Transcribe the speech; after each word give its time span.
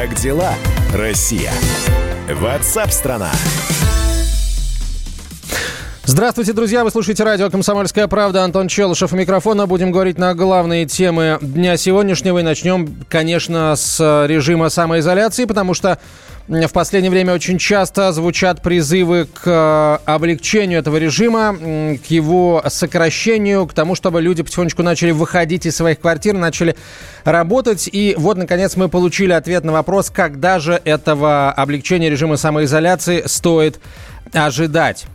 Как 0.00 0.14
дела, 0.14 0.54
Россия? 0.94 1.52
Ватсап-страна! 2.32 3.30
Здравствуйте, 6.04 6.54
друзья! 6.54 6.84
Вы 6.84 6.90
слушаете 6.90 7.22
радио 7.22 7.50
«Комсомольская 7.50 8.08
правда». 8.08 8.42
Антон 8.42 8.68
Челышев 8.68 9.12
у 9.12 9.16
микрофона. 9.16 9.66
Будем 9.66 9.92
говорить 9.92 10.16
на 10.16 10.34
главные 10.34 10.86
темы 10.86 11.36
дня 11.42 11.76
сегодняшнего. 11.76 12.38
И 12.38 12.42
начнем, 12.42 13.04
конечно, 13.10 13.76
с 13.76 14.00
режима 14.26 14.70
самоизоляции, 14.70 15.44
потому 15.44 15.74
что 15.74 15.98
в 16.50 16.72
последнее 16.72 17.12
время 17.12 17.32
очень 17.32 17.58
часто 17.58 18.10
звучат 18.10 18.60
призывы 18.60 19.26
к 19.26 19.42
э, 19.46 19.98
облегчению 20.04 20.80
этого 20.80 20.96
режима, 20.96 21.56
к 21.56 22.06
его 22.10 22.64
сокращению, 22.66 23.66
к 23.68 23.72
тому, 23.72 23.94
чтобы 23.94 24.20
люди 24.20 24.42
потихонечку 24.42 24.82
начали 24.82 25.12
выходить 25.12 25.66
из 25.66 25.76
своих 25.76 26.00
квартир, 26.00 26.34
начали 26.34 26.74
работать. 27.22 27.88
И 27.92 28.16
вот, 28.18 28.36
наконец, 28.36 28.74
мы 28.74 28.88
получили 28.88 29.32
ответ 29.32 29.62
на 29.62 29.70
вопрос, 29.70 30.10
когда 30.10 30.58
же 30.58 30.80
этого 30.84 31.52
облегчения 31.52 32.10
режима 32.10 32.36
самоизоляции 32.36 33.22
стоит 33.26 33.78
ожидать. 34.32 35.06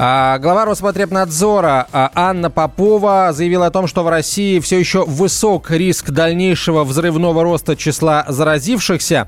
А, 0.00 0.38
глава 0.38 0.64
Роспотребнадзора 0.64 1.88
а, 1.90 2.12
Анна 2.14 2.50
Попова 2.50 3.32
заявила 3.32 3.66
о 3.66 3.70
том, 3.72 3.88
что 3.88 4.04
в 4.04 4.08
России 4.08 4.60
все 4.60 4.78
еще 4.78 5.04
высок 5.04 5.72
риск 5.72 6.10
дальнейшего 6.10 6.84
взрывного 6.84 7.42
роста 7.42 7.74
числа 7.74 8.24
заразившихся. 8.28 9.26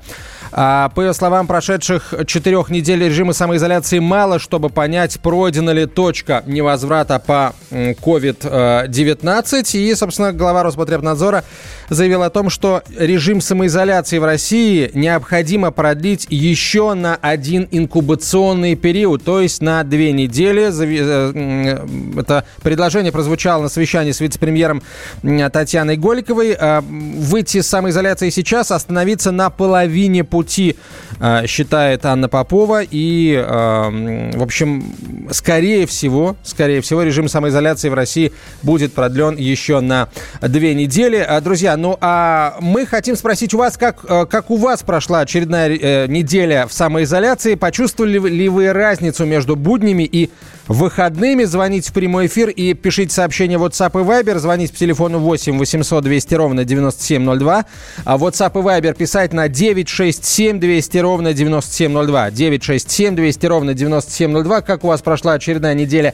А, 0.53 0.89
по 0.89 1.01
ее 1.01 1.13
словам, 1.13 1.47
прошедших 1.47 2.13
четырех 2.25 2.69
недель 2.69 3.03
режима 3.03 3.33
самоизоляции 3.33 3.99
мало, 3.99 4.39
чтобы 4.39 4.69
понять, 4.69 5.19
пройдена 5.19 5.71
ли 5.71 5.85
точка 5.85 6.43
невозврата 6.45 7.19
по 7.19 7.53
COVID-19. 7.69 9.77
И, 9.77 9.95
собственно, 9.95 10.33
глава 10.33 10.63
Роспотребнадзора 10.63 11.43
заявил 11.89 12.23
о 12.23 12.29
том, 12.29 12.49
что 12.49 12.83
режим 12.97 13.41
самоизоляции 13.41 14.17
в 14.17 14.25
России 14.25 14.91
необходимо 14.93 15.71
продлить 15.71 16.27
еще 16.29 16.93
на 16.93 17.15
один 17.15 17.67
инкубационный 17.71 18.75
период, 18.75 19.23
то 19.23 19.41
есть 19.41 19.61
на 19.61 19.83
две 19.83 20.11
недели. 20.11 20.60
Э, 20.69 21.87
это 22.17 22.45
предложение 22.61 23.11
прозвучало 23.11 23.63
на 23.63 23.69
совещании 23.69 24.11
с 24.11 24.19
вице-премьером 24.19 24.81
Татьяной 25.21 25.97
Голиковой. 25.97 26.55
А, 26.59 26.81
выйти 26.81 27.57
из 27.57 27.67
самоизоляции 27.67 28.29
сейчас, 28.29 28.71
остановиться 28.71 29.31
на 29.31 29.49
половине 29.49 30.23
пути 30.23 30.75
э, 31.19 31.47
считает 31.47 32.05
Анна 32.05 32.29
Попова. 32.29 32.81
И, 32.83 33.33
э, 33.33 34.31
в 34.33 34.43
общем, 34.43 34.93
скорее 35.31 35.85
всего, 35.85 36.35
скорее 36.43 36.81
всего, 36.81 37.03
режим 37.03 37.27
самоизоляции 37.27 37.89
в 37.89 37.93
России 37.93 38.31
будет 38.63 38.93
продлен 38.93 39.35
еще 39.37 39.79
на 39.79 40.09
две 40.41 40.73
недели. 40.73 41.17
Э, 41.17 41.41
друзья, 41.41 41.77
ну 41.77 41.97
а 42.01 42.57
мы 42.59 42.85
хотим 42.85 43.15
спросить 43.15 43.53
у 43.53 43.57
вас, 43.57 43.77
как, 43.77 44.01
как 44.01 44.51
у 44.51 44.57
вас 44.57 44.83
прошла 44.83 45.21
очередная 45.21 46.07
неделя 46.07 46.67
в 46.67 46.73
самоизоляции? 46.73 47.55
Почувствовали 47.55 48.19
ли 48.19 48.49
вы 48.49 48.73
разницу 48.73 49.25
между 49.25 49.55
буднями 49.55 50.03
и 50.03 50.29
выходными. 50.67 51.43
Звоните 51.43 51.89
в 51.89 51.93
прямой 51.93 52.27
эфир 52.27 52.49
и 52.49 52.73
пишите 52.73 53.13
сообщение 53.13 53.57
в 53.57 53.63
WhatsApp 53.63 53.91
и 53.99 54.03
Viber. 54.03 54.37
Звоните 54.39 54.73
по 54.73 54.79
телефону 54.79 55.19
8 55.19 55.57
800 55.57 56.03
200 56.03 56.33
ровно 56.35 56.63
9702. 56.63 57.65
А 58.05 58.17
WhatsApp 58.17 58.59
и 58.59 58.63
Viber 58.63 58.93
писать 58.95 59.33
на 59.33 59.47
967 59.47 60.59
200 60.59 60.97
ровно 60.99 61.33
9702. 61.33 62.31
967 62.31 63.15
200 63.15 63.45
ровно 63.45 63.73
9702. 63.73 64.61
Как 64.61 64.83
у 64.83 64.87
вас 64.87 65.01
прошла 65.01 65.33
очередная 65.33 65.73
неделя 65.73 66.13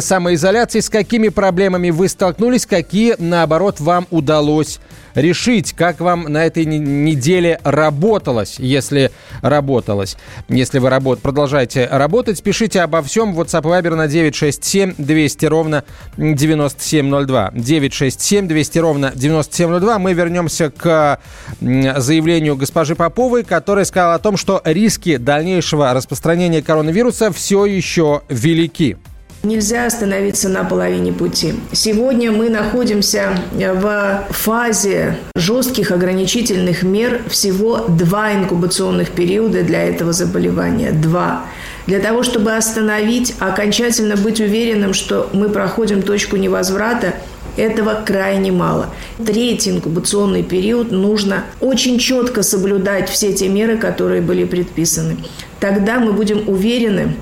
самоизоляции? 0.00 0.80
С 0.80 0.88
какими 0.88 1.28
проблемами 1.28 1.90
вы 1.90 2.08
столкнулись? 2.08 2.66
Какие, 2.66 3.16
наоборот, 3.18 3.80
вам 3.80 4.06
удалось 4.10 4.80
решить, 5.14 5.72
как 5.72 6.00
вам 6.00 6.24
на 6.24 6.44
этой 6.44 6.64
неделе 6.64 7.60
работалось, 7.64 8.56
если 8.58 9.10
работалось. 9.42 10.16
Если 10.48 10.78
вы 10.78 10.90
работ... 10.90 11.20
продолжаете 11.20 11.86
работать, 11.90 12.42
пишите 12.42 12.80
обо 12.82 13.02
всем 13.02 13.34
в 13.34 13.40
WhatsApp 13.40 13.57
и 13.64 13.68
Viber 13.68 13.94
на 13.94 14.06
967 14.06 14.94
200 14.98 15.46
ровно 15.46 15.84
9702. 16.16 17.52
967 17.54 18.48
200 18.48 18.78
ровно 18.78 19.12
9702. 19.14 19.98
Мы 19.98 20.12
вернемся 20.12 20.70
к 20.70 21.20
заявлению 21.60 22.56
госпожи 22.56 22.94
Поповой, 22.94 23.44
которая 23.44 23.84
сказала 23.84 24.14
о 24.14 24.18
том, 24.18 24.36
что 24.36 24.60
риски 24.64 25.16
дальнейшего 25.16 25.92
распространения 25.92 26.62
коронавируса 26.62 27.32
все 27.32 27.66
еще 27.66 28.22
велики. 28.28 28.96
Нельзя 29.44 29.86
остановиться 29.86 30.48
на 30.48 30.64
половине 30.64 31.12
пути. 31.12 31.54
Сегодня 31.70 32.32
мы 32.32 32.50
находимся 32.50 33.38
в 33.52 34.26
фазе 34.30 35.16
жестких 35.36 35.92
ограничительных 35.92 36.82
мер. 36.82 37.22
Всего 37.28 37.86
два 37.86 38.32
инкубационных 38.34 39.10
периода 39.10 39.62
для 39.62 39.84
этого 39.84 40.12
заболевания. 40.12 40.90
Два. 40.90 41.44
Для 41.88 42.00
того, 42.00 42.22
чтобы 42.22 42.54
остановить, 42.54 43.34
окончательно 43.38 44.14
быть 44.14 44.42
уверенным, 44.42 44.92
что 44.92 45.30
мы 45.32 45.48
проходим 45.48 46.02
точку 46.02 46.36
невозврата, 46.36 47.14
этого 47.56 48.02
крайне 48.04 48.52
мало. 48.52 48.90
Третий 49.24 49.70
инкубационный 49.70 50.42
период 50.42 50.92
нужно 50.92 51.44
очень 51.60 51.98
четко 51.98 52.42
соблюдать 52.42 53.08
все 53.08 53.32
те 53.32 53.48
меры, 53.48 53.78
которые 53.78 54.20
были 54.20 54.44
предписаны. 54.44 55.16
Тогда 55.60 55.98
мы 55.98 56.12
будем 56.12 56.46
уверены, 56.46 57.16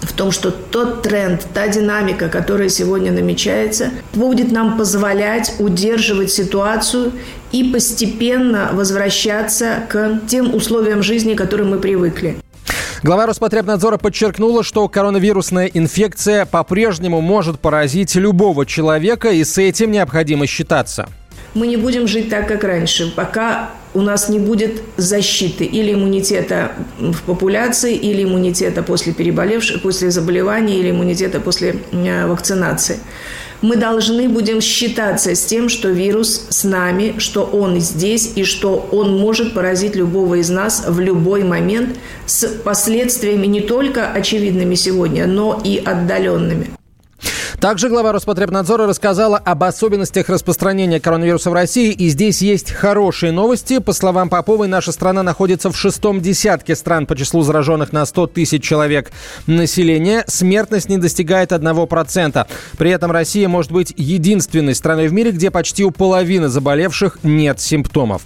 в 0.00 0.12
том, 0.12 0.30
что 0.30 0.52
тот 0.52 1.02
тренд, 1.02 1.44
та 1.52 1.66
динамика, 1.66 2.28
которая 2.28 2.68
сегодня 2.68 3.10
намечается, 3.10 3.90
будет 4.12 4.52
нам 4.52 4.78
позволять 4.78 5.56
удерживать 5.58 6.30
ситуацию 6.30 7.10
и 7.50 7.64
постепенно 7.64 8.70
возвращаться 8.74 9.82
к 9.88 10.20
тем 10.28 10.54
условиям 10.54 11.02
жизни, 11.02 11.34
к 11.34 11.38
которым 11.38 11.70
мы 11.70 11.80
привыкли. 11.80 12.36
Глава 13.04 13.26
Роспотребнадзора 13.26 13.98
подчеркнула, 13.98 14.62
что 14.62 14.88
коронавирусная 14.88 15.66
инфекция 15.66 16.46
по-прежнему 16.46 17.20
может 17.20 17.60
поразить 17.60 18.14
любого 18.14 18.64
человека, 18.64 19.28
и 19.28 19.44
с 19.44 19.58
этим 19.58 19.90
необходимо 19.90 20.46
считаться. 20.46 21.10
Мы 21.52 21.66
не 21.66 21.76
будем 21.76 22.08
жить 22.08 22.30
так, 22.30 22.48
как 22.48 22.64
раньше, 22.64 23.12
пока 23.14 23.72
у 23.92 24.00
нас 24.00 24.30
не 24.30 24.38
будет 24.38 24.80
защиты 24.96 25.64
или 25.64 25.92
иммунитета 25.92 26.72
в 26.98 27.20
популяции, 27.24 27.94
или 27.94 28.24
иммунитета 28.24 28.82
после 28.82 29.12
переболевшего, 29.12 29.80
после 29.80 30.10
заболевания, 30.10 30.78
или 30.78 30.90
иммунитета 30.90 31.40
после 31.40 31.76
э, 31.92 32.26
вакцинации. 32.26 33.00
Мы 33.64 33.76
должны 33.76 34.28
будем 34.28 34.60
считаться 34.60 35.34
с 35.34 35.42
тем, 35.46 35.70
что 35.70 35.88
вирус 35.88 36.48
с 36.50 36.64
нами, 36.64 37.14
что 37.16 37.44
он 37.44 37.80
здесь 37.80 38.32
и 38.36 38.44
что 38.44 38.86
он 38.92 39.18
может 39.18 39.54
поразить 39.54 39.96
любого 39.96 40.34
из 40.34 40.50
нас 40.50 40.84
в 40.86 41.00
любой 41.00 41.44
момент 41.44 41.96
с 42.26 42.46
последствиями 42.62 43.46
не 43.46 43.62
только 43.62 44.12
очевидными 44.12 44.74
сегодня, 44.74 45.26
но 45.26 45.58
и 45.64 45.78
отдаленными. 45.82 46.72
Также 47.60 47.88
глава 47.88 48.12
Роспотребнадзора 48.12 48.86
рассказала 48.86 49.38
об 49.38 49.64
особенностях 49.64 50.28
распространения 50.28 51.00
коронавируса 51.00 51.50
в 51.50 51.54
России. 51.54 51.92
И 51.92 52.08
здесь 52.08 52.42
есть 52.42 52.70
хорошие 52.70 53.32
новости. 53.32 53.78
По 53.78 53.92
словам 53.92 54.28
Поповой, 54.28 54.68
наша 54.68 54.92
страна 54.92 55.22
находится 55.22 55.70
в 55.70 55.76
шестом 55.76 56.20
десятке 56.20 56.76
стран 56.76 57.06
по 57.06 57.16
числу 57.16 57.42
зараженных 57.42 57.92
на 57.92 58.04
100 58.04 58.26
тысяч 58.28 58.62
человек 58.62 59.12
населения. 59.46 60.24
Смертность 60.26 60.88
не 60.88 60.98
достигает 60.98 61.52
1%. 61.52 62.46
При 62.76 62.90
этом 62.90 63.10
Россия 63.10 63.48
может 63.48 63.72
быть 63.72 63.94
единственной 63.96 64.74
страной 64.74 65.08
в 65.08 65.12
мире, 65.12 65.30
где 65.30 65.50
почти 65.50 65.84
у 65.84 65.90
половины 65.90 66.48
заболевших 66.48 67.18
нет 67.22 67.60
симптомов. 67.60 68.22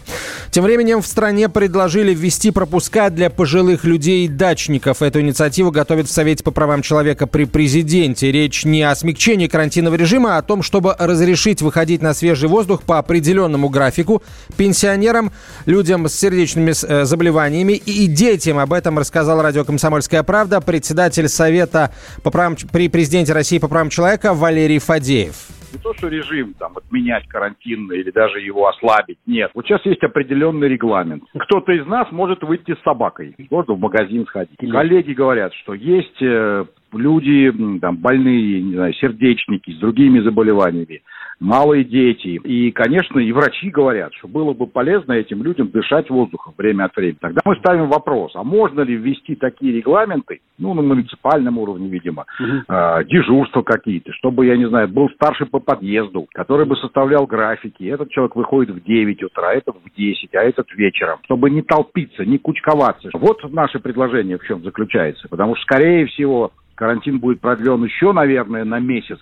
Тем 0.51 0.65
временем 0.65 1.01
в 1.01 1.07
стране 1.07 1.49
предложили 1.49 2.13
ввести 2.13 2.51
пропуска 2.51 3.11
для 3.11 3.31
пожилых 3.31 3.85
людей 3.85 4.25
и 4.25 4.29
дачников. 4.29 5.03
Эту 5.03 5.21
инициативу 5.21 5.71
готовят 5.71 6.09
в 6.09 6.13
Совете 6.13 6.43
по 6.43 6.51
правам 6.51 6.83
человека 6.83 7.27
при 7.27 7.45
президенте. 7.45 8.33
Речь 8.33 8.65
не 8.65 8.83
о 8.83 8.97
смягчении 8.97 9.18
смягчении 9.19 9.49
карантинного 9.49 9.97
режима, 9.97 10.37
о 10.37 10.43
том, 10.43 10.63
чтобы 10.63 10.95
разрешить 10.97 11.61
выходить 11.61 12.03
на 12.03 12.15
свежий 12.15 12.49
воздух 12.49 12.85
по 12.85 12.99
определенному 12.99 13.69
графику 13.69 14.23
пенсионерам, 14.57 15.33
людям 15.67 16.07
с 16.07 16.15
сердечными 16.15 16.71
э, 16.71 17.05
заболеваниями 17.05 17.73
и 17.73 18.07
детям. 18.07 18.59
Об 18.59 18.73
этом 18.73 18.97
рассказал 18.97 19.43
радио 19.43 19.65
«Комсомольская 19.65 20.23
правда» 20.23 20.61
председатель 20.61 21.29
Совета 21.29 21.91
по 22.23 22.31
правам, 22.31 22.55
при 22.73 22.89
президенте 22.89 23.33
России 23.33 23.59
по 23.59 23.67
правам 23.67 23.91
человека 23.91 24.35
Валерий 24.35 24.79
Фадеев 24.79 25.35
не 25.73 25.79
то, 25.79 25.93
что 25.95 26.09
режим 26.09 26.55
там 26.55 26.77
отменять 26.77 27.27
карантин 27.29 27.93
или 27.93 28.11
даже 28.11 28.41
его 28.41 28.69
ослабить. 28.69 29.19
Нет. 29.27 29.51
Вот 29.55 29.67
сейчас 29.67 29.85
есть 29.85 30.03
определенный 30.03 30.69
регламент. 30.69 31.25
Кто-то 31.39 31.73
из 31.73 31.87
нас 31.87 32.11
может 32.11 32.43
выйти 32.43 32.75
с 32.75 32.83
собакой. 32.83 33.35
Можно 33.51 33.75
в 33.75 33.79
магазин 33.79 34.27
сходить. 34.27 34.57
Коллеги 34.59 35.13
говорят, 35.13 35.53
что 35.55 35.75
есть 35.75 36.23
э, 36.23 36.65
люди 36.93 37.53
там, 37.81 37.97
больные, 37.97 38.63
не 38.63 38.75
знаю, 38.75 38.93
сердечники 38.95 39.73
с 39.73 39.79
другими 39.79 40.21
заболеваниями, 40.21 41.03
малые 41.41 41.85
дети. 41.85 42.41
И, 42.45 42.71
конечно, 42.73 43.19
и 43.19 43.33
врачи 43.33 43.71
говорят, 43.71 44.13
что 44.15 44.29
было 44.29 44.53
бы 44.53 44.67
полезно 44.67 45.13
этим 45.13 45.43
людям 45.43 45.69
дышать 45.69 46.11
воздухом 46.11 46.55
время 46.57 46.85
от 46.85 46.97
времени. 46.97 47.19
Тогда 47.21 47.41
мы 47.45 47.57
ставим 47.57 47.89
вопрос, 47.89 48.33
а 48.35 48.43
можно 48.43 48.81
ли 48.81 48.97
ввести 48.97 49.37
такие 49.37 49.73
регламенты, 49.73 50.41
ну, 50.59 50.75
на 50.75 50.83
муниципальном 50.83 51.59
уровне, 51.59 51.89
видимо, 51.89 52.27
угу. 52.41 52.63
э, 52.69 53.05
дежурства 53.05 53.63
какие-то, 53.63 54.13
чтобы, 54.13 54.47
я 54.47 54.57
не 54.57 54.69
знаю, 54.69 54.89
был 54.89 55.09
старший 55.11 55.47
по 55.47 55.61
подъезду, 55.61 56.27
который 56.33 56.67
бы 56.67 56.77
составлял 56.77 57.27
графики. 57.27 57.85
Этот 57.85 58.11
человек 58.11 58.37
выходит 58.37 58.75
в 58.75 58.83
9 58.83 59.23
утра, 59.23 59.55
этот 59.55 59.77
в 59.77 59.97
10, 59.97 60.35
а 60.35 60.43
этот 60.43 60.73
вечером, 60.75 61.19
чтобы 61.25 61.51
не 61.51 61.63
толпиться, 61.63 62.25
не 62.25 62.39
кучковаться. 62.39 63.11
Вот 63.13 63.39
наше 63.53 63.79
предложение 63.79 64.39
в 64.39 64.45
чем 64.47 64.63
заключается. 64.65 65.29
Потому 65.29 65.55
что, 65.55 65.63
скорее 65.63 66.07
всего, 66.07 66.53
карантин 66.79 67.19
будет 67.19 67.41
продлен 67.41 67.85
еще, 67.85 68.13
наверное, 68.13 68.65
на 68.65 68.79
месяц. 68.79 69.19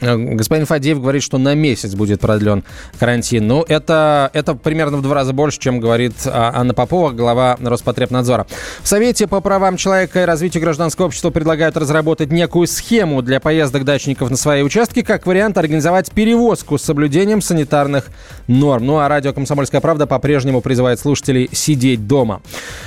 Э, 0.00 0.16
господин 0.16 0.66
Фадеев 0.66 1.00
говорит, 1.00 1.22
что 1.22 1.38
на 1.38 1.54
месяц 1.54 1.94
будет 1.94 2.20
продлен 2.20 2.64
карантин. 2.98 3.46
Ну, 3.46 3.64
это, 3.66 4.30
это 4.34 4.54
примерно 4.54 4.98
в 4.98 5.02
два 5.02 5.14
раза 5.14 5.32
больше, 5.32 5.58
чем 5.58 5.80
говорит 5.80 6.14
а, 6.26 6.52
Анна 6.54 6.74
Попова, 6.74 7.10
глава 7.12 7.56
Роспотребнадзора. 7.62 8.46
В 8.82 8.88
Совете 8.88 9.26
по 9.26 9.40
правам 9.40 9.76
человека 9.76 10.22
и 10.22 10.24
развитию 10.24 10.62
гражданского 10.62 11.06
общества 11.06 11.30
предлагают 11.30 11.76
разработать 11.76 12.30
некую 12.30 12.66
схему 12.66 13.22
для 13.22 13.40
поездок 13.40 13.84
дачников 13.84 14.30
на 14.30 14.36
свои 14.36 14.62
участки, 14.62 15.02
как 15.02 15.26
вариант 15.26 15.56
организовать 15.56 16.10
перевозку 16.10 16.76
с 16.76 16.82
соблюдением 16.82 17.40
санитарных 17.40 18.06
норм. 18.48 18.84
Ну, 18.84 18.98
а 18.98 19.08
радио 19.08 19.32
«Комсомольская 19.32 19.80
правда» 19.80 20.06
по-прежнему 20.06 20.60
призывает 20.60 21.00
слушателей 21.00 21.48
сидеть 21.52 22.06
дома. 22.06 22.42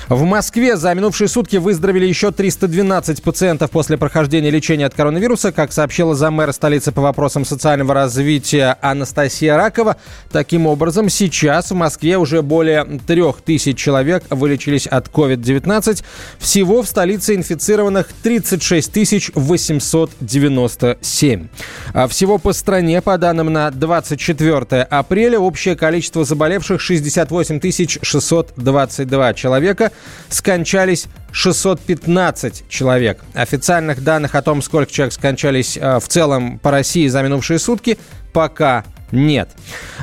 В 0.10 0.24
Москве 0.24 0.78
за 0.78 0.94
минувшие 0.94 1.28
сутки 1.28 1.58
выздоровели 1.58 2.06
еще 2.06 2.32
312 2.32 3.24
пациентов 3.24 3.72
после 3.72 3.98
прохождения 3.98 4.52
лечения 4.52 4.86
от 4.86 4.94
коронавируса. 4.94 5.52
Как 5.52 5.72
сообщила 5.72 6.14
заммэра 6.14 6.52
столицы 6.52 6.92
по 7.00 7.04
вопросам 7.04 7.46
социального 7.46 7.94
развития 7.94 8.76
Анастасия 8.82 9.56
Ракова. 9.56 9.96
Таким 10.34 10.68
образом, 10.68 11.08
сейчас 11.08 11.72
в 11.72 11.76
Москве 11.76 12.18
уже 12.18 12.42
более 12.42 12.84
трех 13.08 13.42
тысяч 13.42 13.78
человек 13.78 14.26
вылечились 14.30 14.86
от 14.86 15.08
COVID-19. 15.08 16.04
Всего 16.40 16.82
в 16.82 16.88
столице 16.88 17.36
инфицированных 17.36 18.10
36 18.22 19.32
897. 19.34 21.48
А 21.94 22.08
всего 22.10 22.38
по 22.38 22.52
стране, 22.52 23.02
по 23.02 23.18
данным 23.18 23.54
на 23.54 23.72
24 23.72 24.82
апреля, 24.82 25.40
общее 25.40 25.78
количество 25.78 26.26
заболевших 26.26 26.82
68 26.82 27.62
622 28.02 29.34
человека. 29.36 29.94
Скончались 30.28 31.08
615 31.32 32.64
человек. 32.70 33.24
Официальных 33.34 34.04
данных 34.04 34.36
о 34.36 34.42
том, 34.42 34.62
сколько 34.62 34.92
человек 34.92 35.14
скончались 35.14 35.78
э, 35.78 36.00
в 36.00 36.08
целом 36.08 36.60
по 36.60 36.72
России 36.72 37.08
за 37.08 37.22
минувшие 37.22 37.60
сутки, 37.60 37.98
пока 38.34 38.86
нет. 39.12 39.50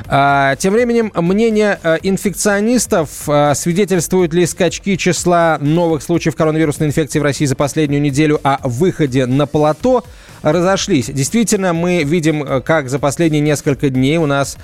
А, 0.07 0.55
тем 0.57 0.73
временем, 0.73 1.11
мнение 1.15 1.79
э, 1.81 1.97
инфекционистов, 2.03 3.09
э, 3.27 3.53
свидетельствуют 3.55 4.33
ли 4.33 4.45
скачки 4.45 4.95
числа 4.95 5.57
новых 5.61 6.03
случаев 6.03 6.35
коронавирусной 6.35 6.89
инфекции 6.89 7.19
в 7.19 7.23
России 7.23 7.45
за 7.45 7.55
последнюю 7.55 8.01
неделю 8.01 8.39
о 8.43 8.59
выходе 8.67 9.25
на 9.25 9.45
плато, 9.45 10.03
разошлись. 10.51 11.07
Действительно, 11.07 11.73
мы 11.73 12.03
видим, 12.03 12.43
э, 12.43 12.61
как 12.61 12.89
за 12.89 12.99
последние 12.99 13.41
несколько 13.41 13.89
дней 13.89 14.17
у 14.17 14.25
нас 14.25 14.57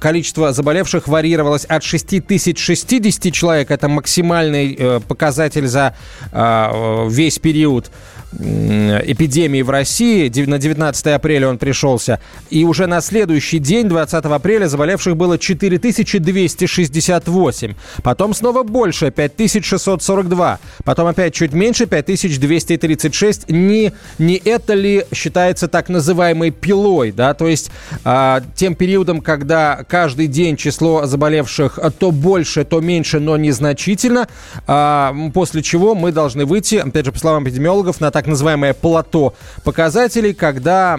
количество 0.00 0.52
заболевших 0.52 1.08
варьировалось 1.08 1.64
от 1.64 1.82
6060 1.82 3.32
человек, 3.32 3.70
это 3.70 3.88
максимальный 3.88 5.00
показатель 5.06 5.66
за 5.66 5.94
весь 6.32 7.38
период 7.38 7.90
эпидемии 8.32 9.62
в 9.62 9.70
России. 9.70 10.30
На 10.46 10.58
19 10.58 11.06
апреля 11.06 11.48
он 11.48 11.56
пришелся. 11.58 12.20
И 12.50 12.64
уже 12.64 12.86
на 12.86 13.00
следующий 13.00 13.58
день, 13.58 13.88
20 13.88 14.24
апреля, 14.26 14.68
заболевших 14.68 15.16
было 15.16 15.38
4268. 15.38 17.74
Потом 18.02 18.34
снова 18.34 18.62
больше, 18.62 19.10
5642. 19.10 20.58
Потом 20.84 21.06
опять 21.06 21.32
чуть 21.34 21.52
меньше, 21.52 21.86
5236. 21.86 23.48
Не, 23.48 23.92
не 24.18 24.36
это 24.36 24.74
ли 24.74 25.04
считается 25.14 25.68
так 25.68 25.88
называемой 25.88 26.50
пилой, 26.50 27.12
да? 27.12 27.32
То 27.34 27.46
есть 27.48 27.70
а, 28.04 28.42
тем 28.54 28.74
периодом, 28.74 29.20
когда 29.20 29.84
каждый 29.88 30.26
день 30.26 30.56
число 30.56 31.06
заболевших 31.06 31.78
то 31.98 32.10
больше, 32.10 32.64
то 32.64 32.80
меньше, 32.80 33.20
но 33.20 33.36
незначительно, 33.36 34.28
а, 34.66 35.14
после 35.32 35.62
чего 35.62 35.94
мы 35.94 36.12
должны 36.12 36.44
выйти, 36.44 36.76
опять 36.76 37.06
же, 37.06 37.12
по 37.12 37.18
словам 37.18 37.44
эпидемиологов, 37.44 38.00
на 38.00 38.10
так 38.18 38.26
называемое 38.26 38.74
плато 38.74 39.32
показателей, 39.62 40.34
когда 40.34 40.98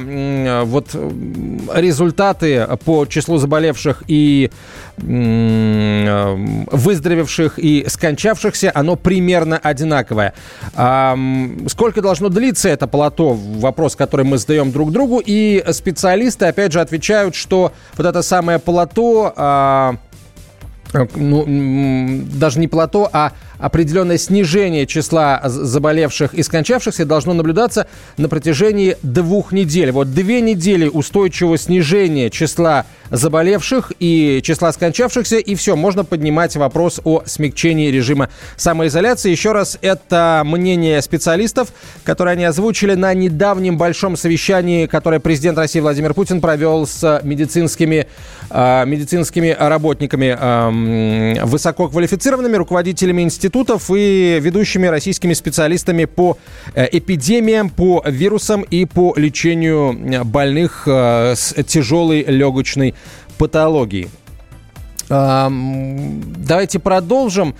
вот 0.63 0.95
результаты 1.73 2.65
по 2.85 3.05
числу 3.05 3.37
заболевших 3.37 4.03
и 4.07 4.49
выздоровевших 6.71 7.59
и 7.59 7.85
скончавшихся, 7.89 8.71
оно 8.73 8.95
примерно 8.95 9.57
одинаковое. 9.57 10.33
Сколько 11.67 12.01
должно 12.01 12.29
длиться 12.29 12.69
это 12.69 12.87
плато? 12.87 13.33
Вопрос, 13.33 13.97
который 13.97 14.25
мы 14.25 14.37
задаем 14.37 14.71
друг 14.71 14.93
другу. 14.93 15.21
И 15.25 15.61
специалисты, 15.73 16.45
опять 16.45 16.71
же, 16.71 16.79
отвечают, 16.79 17.35
что 17.35 17.73
вот 17.97 18.07
это 18.07 18.21
самое 18.21 18.59
плато 18.59 19.33
а, 19.35 19.97
ну, 21.15 21.45
даже 22.33 22.59
не 22.59 22.67
плато, 22.67 23.09
а 23.11 23.33
определенное 23.59 24.17
снижение 24.17 24.87
числа 24.87 25.41
заболевших 25.43 26.33
и 26.33 26.41
скончавшихся 26.41 27.05
должно 27.05 27.33
наблюдаться 27.33 27.87
на 28.17 28.29
протяжении 28.29 28.97
двух 29.03 29.51
недель. 29.51 29.91
Вот 29.91 30.13
две 30.13 30.41
недели 30.41 30.87
устойчивого 30.87 31.57
снижения 31.57 32.29
числа 32.29 32.85
заболевших 33.11 33.91
и 33.99 34.41
числа 34.43 34.71
скончавшихся, 34.71 35.37
и 35.37 35.55
все, 35.55 35.75
можно 35.75 36.05
поднимать 36.05 36.55
вопрос 36.55 37.01
о 37.03 37.23
смягчении 37.25 37.89
режима 37.89 38.29
самоизоляции. 38.55 39.31
Еще 39.31 39.51
раз, 39.51 39.77
это 39.81 40.43
мнение 40.45 41.01
специалистов, 41.01 41.69
которые 42.03 42.33
они 42.33 42.45
озвучили 42.45 42.93
на 42.93 43.13
недавнем 43.13 43.77
большом 43.77 44.15
совещании, 44.15 44.85
которое 44.85 45.19
президент 45.19 45.57
России 45.57 45.79
Владимир 45.79 46.13
Путин 46.13 46.39
провел 46.41 46.85
с 46.85 47.21
медицинскими, 47.23 48.07
э, 48.49 48.85
медицинскими 48.85 49.55
работниками, 49.57 50.37
э, 50.39 51.45
высококвалифицированными 51.45 52.55
руководителями 52.55 53.23
институтов 53.49 53.89
и 53.89 54.39
ведущими 54.39 54.87
российскими 54.87 55.33
специалистами 55.33 56.05
по 56.05 56.37
э, 56.75 56.87
эпидемиям, 56.91 57.69
по 57.69 58.03
вирусам 58.05 58.61
и 58.61 58.85
по 58.85 59.13
лечению 59.15 60.23
больных 60.25 60.83
э, 60.85 61.33
с 61.35 61.55
тяжелой 61.63 62.23
легочной 62.23 62.93
патологии. 63.37 64.09
Давайте 65.09 66.79
продолжим. 66.79 67.55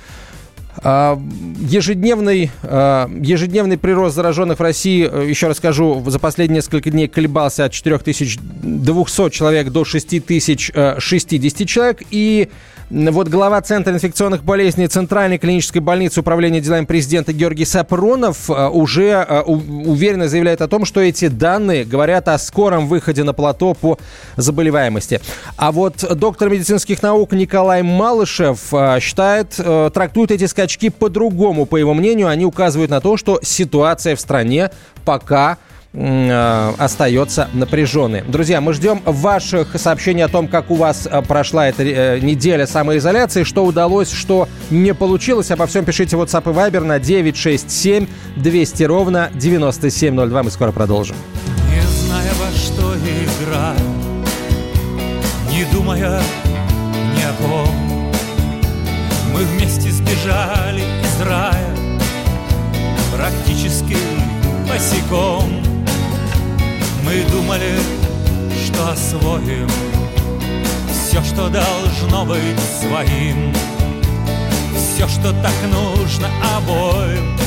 Ежедневный, 0.83 2.51
ежедневный 2.61 3.77
прирост 3.77 4.15
зараженных 4.15 4.59
в 4.59 4.61
России, 4.61 5.09
э, 5.11 5.27
еще 5.27 5.47
раз 5.47 5.57
скажу, 5.57 6.03
за 6.05 6.19
последние 6.19 6.57
несколько 6.57 6.91
дней 6.91 7.07
колебался 7.07 7.65
от 7.65 7.73
4200 7.73 9.29
человек 9.31 9.69
до 9.69 9.83
6060 9.83 11.67
человек. 11.67 12.03
И 12.11 12.49
вот 12.89 13.27
глава 13.27 13.61
Центра 13.61 13.93
инфекционных 13.93 14.43
болезней 14.43 14.87
Центральной 14.87 15.37
клинической 15.37 15.79
больницы 15.79 16.21
Управления 16.21 16.59
делами 16.59 16.85
президента 16.85 17.31
Георгий 17.33 17.65
Сапронов 17.65 18.49
э, 18.49 18.67
уже 18.67 19.25
э, 19.29 19.41
уверенно 19.41 20.27
заявляет 20.27 20.61
о 20.61 20.67
том, 20.67 20.85
что 20.85 20.99
эти 20.99 21.27
данные 21.27 21.85
говорят 21.85 22.27
о 22.27 22.37
скором 22.39 22.87
выходе 22.87 23.23
на 23.23 23.33
плато 23.33 23.75
по 23.75 23.99
заболеваемости. 24.37 25.21
А 25.55 25.71
вот 25.71 26.03
доктор 26.17 26.49
медицинских 26.49 27.03
наук 27.03 27.33
Николай 27.33 27.83
Малышев 27.83 28.73
э, 28.73 28.99
считает, 28.99 29.51
трактует 29.93 30.31
эти 30.31 30.45
скачки 30.45 30.89
по-другому. 30.89 31.67
По 31.67 31.77
его 31.77 31.93
мнению, 31.93 32.27
они 32.27 32.45
указывают 32.45 32.89
на 32.89 33.01
то, 33.01 33.17
что 33.17 33.39
ситуация 33.43 34.15
в 34.15 34.19
стране 34.19 34.71
пока 35.05 35.59
остается 35.93 37.49
напряженной. 37.53 38.21
Друзья, 38.21 38.61
мы 38.61 38.73
ждем 38.73 39.01
ваших 39.05 39.79
сообщений 39.79 40.23
о 40.23 40.27
том, 40.27 40.47
как 40.47 40.69
у 40.69 40.75
вас 40.75 41.07
э, 41.09 41.21
прошла 41.23 41.67
эта 41.67 41.83
э, 41.83 42.19
неделя 42.19 42.67
самоизоляции, 42.67 43.43
что 43.43 43.65
удалось, 43.65 44.11
что 44.11 44.47
не 44.69 44.93
получилось. 44.93 45.49
Обо 45.49 45.65
всем 45.65 45.85
пишите 45.85 46.15
в 46.15 46.21
WhatsApp 46.21 46.43
и 46.43 46.53
Viber 46.53 46.83
на 46.83 46.99
967 46.99 48.05
200 48.35 48.83
ровно 48.83 49.31
9702. 49.33 50.43
Мы 50.43 50.51
скоро 50.51 50.71
продолжим. 50.71 51.15
Не 51.69 51.81
зная, 51.81 52.31
во 52.35 52.55
что 52.55 52.95
играть, 52.95 53.79
не 55.49 55.65
думая 55.73 56.21
ни 57.15 57.23
о 57.23 57.33
ком, 57.41 58.11
мы 59.33 59.41
вместе 59.41 59.89
сбежали 59.89 60.81
из 60.81 61.21
рая, 61.21 61.75
практически 63.11 63.97
босиком. 64.67 65.68
Мы 67.03 67.23
думали, 67.31 67.79
что 68.65 68.91
освоим 68.91 69.69
Все, 70.91 71.23
что 71.23 71.49
должно 71.49 72.25
быть 72.25 72.59
своим 72.81 73.53
Все, 74.75 75.07
что 75.07 75.33
так 75.41 75.55
нужно 75.71 76.27
обоим 76.57 77.39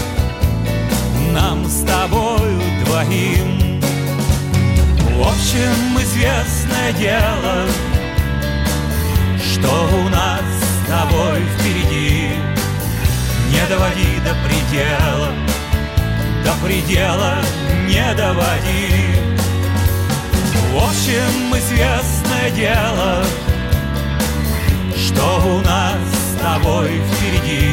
нам 1.32 1.66
с 1.66 1.82
тобою 1.84 2.60
двоим. 2.84 3.80
В 5.16 5.20
общем, 5.22 5.98
известное 6.02 6.92
дело, 6.92 7.66
что 9.38 9.68
у 9.68 10.08
нас 10.08 10.42
с 10.42 10.88
тобой 10.88 11.40
впереди. 11.56 12.28
Не 13.50 13.66
доводи 13.68 14.20
до 14.24 14.34
предела, 14.46 15.28
до 16.44 16.66
предела 16.66 17.38
не 17.86 18.14
доводи. 18.14 19.21
В 20.72 20.76
общем, 20.76 21.54
известное 21.54 22.50
дело, 22.50 23.22
что 24.96 25.42
у 25.46 25.60
нас 25.60 25.98
с 26.08 26.40
тобой 26.40 26.88
впереди. 27.12 27.68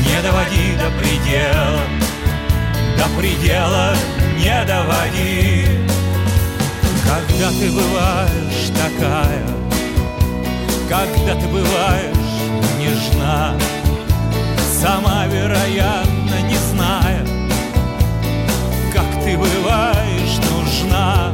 Не 0.00 0.22
доводи 0.22 0.72
до 0.80 0.90
предела, 0.98 1.80
до 2.96 3.20
предела 3.20 3.94
не 4.38 4.64
доводи. 4.64 5.66
Когда 7.04 7.50
ты 7.50 7.70
бываешь 7.70 8.70
такая, 8.74 9.46
когда 10.88 11.34
ты 11.38 11.46
бываешь 11.48 12.16
нежна, 12.78 13.54
Сама, 14.80 15.26
вероятно, 15.26 16.42
не 16.48 16.56
зная, 16.70 17.26
как 18.92 19.24
ты 19.24 19.36
бываешь 19.36 20.36
нужна, 20.50 21.32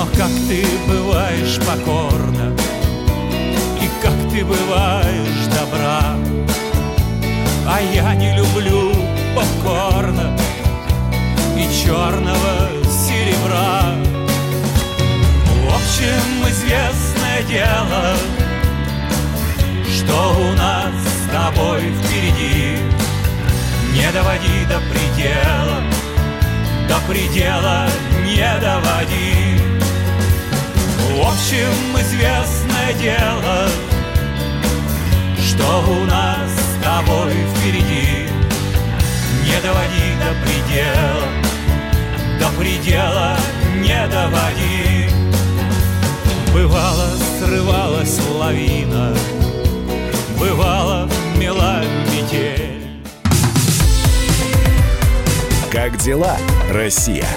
Но 0.00 0.06
как 0.16 0.30
ты 0.48 0.64
бываешь 0.88 1.58
покорна, 1.58 2.56
И 3.82 3.90
как 4.02 4.14
ты 4.32 4.42
бываешь 4.46 5.46
добра. 5.54 6.16
А 7.66 7.80
я 7.82 8.14
не 8.14 8.34
люблю 8.34 8.94
попкорна 9.36 10.34
И 11.54 11.68
черного 11.84 12.70
серебра. 12.88 13.94
В 15.64 15.68
общем, 15.68 16.48
известное 16.48 17.42
дело, 17.46 18.14
Что 19.84 20.34
у 20.40 20.56
нас 20.56 20.94
с 20.94 21.30
тобой 21.30 21.80
впереди. 21.80 22.78
Не 23.92 24.10
доводи 24.12 24.64
до 24.66 24.80
предела, 24.88 25.82
до 26.88 27.06
предела 27.06 27.86
не 28.24 28.60
доводи. 28.62 29.59
В 31.20 31.22
общем, 31.22 32.00
известное 32.00 32.94
дело, 32.94 33.68
что 35.38 35.84
у 35.86 36.04
нас 36.06 36.50
с 36.50 36.82
тобой 36.82 37.34
впереди. 37.54 38.26
Не 39.44 39.60
доводи 39.60 40.16
до 40.18 40.32
предела, 40.42 41.28
до 42.40 42.48
предела 42.58 43.36
не 43.82 44.08
доводи. 44.08 45.10
Бывало, 46.54 47.10
срывалась 47.38 48.18
лавина, 48.30 49.14
Бывало, 50.38 51.06
мела 51.36 51.82
метель. 52.10 53.02
Как 55.70 55.98
дела, 55.98 56.38
Россия? 56.70 57.28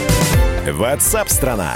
Ватсап-страна! 0.72 1.75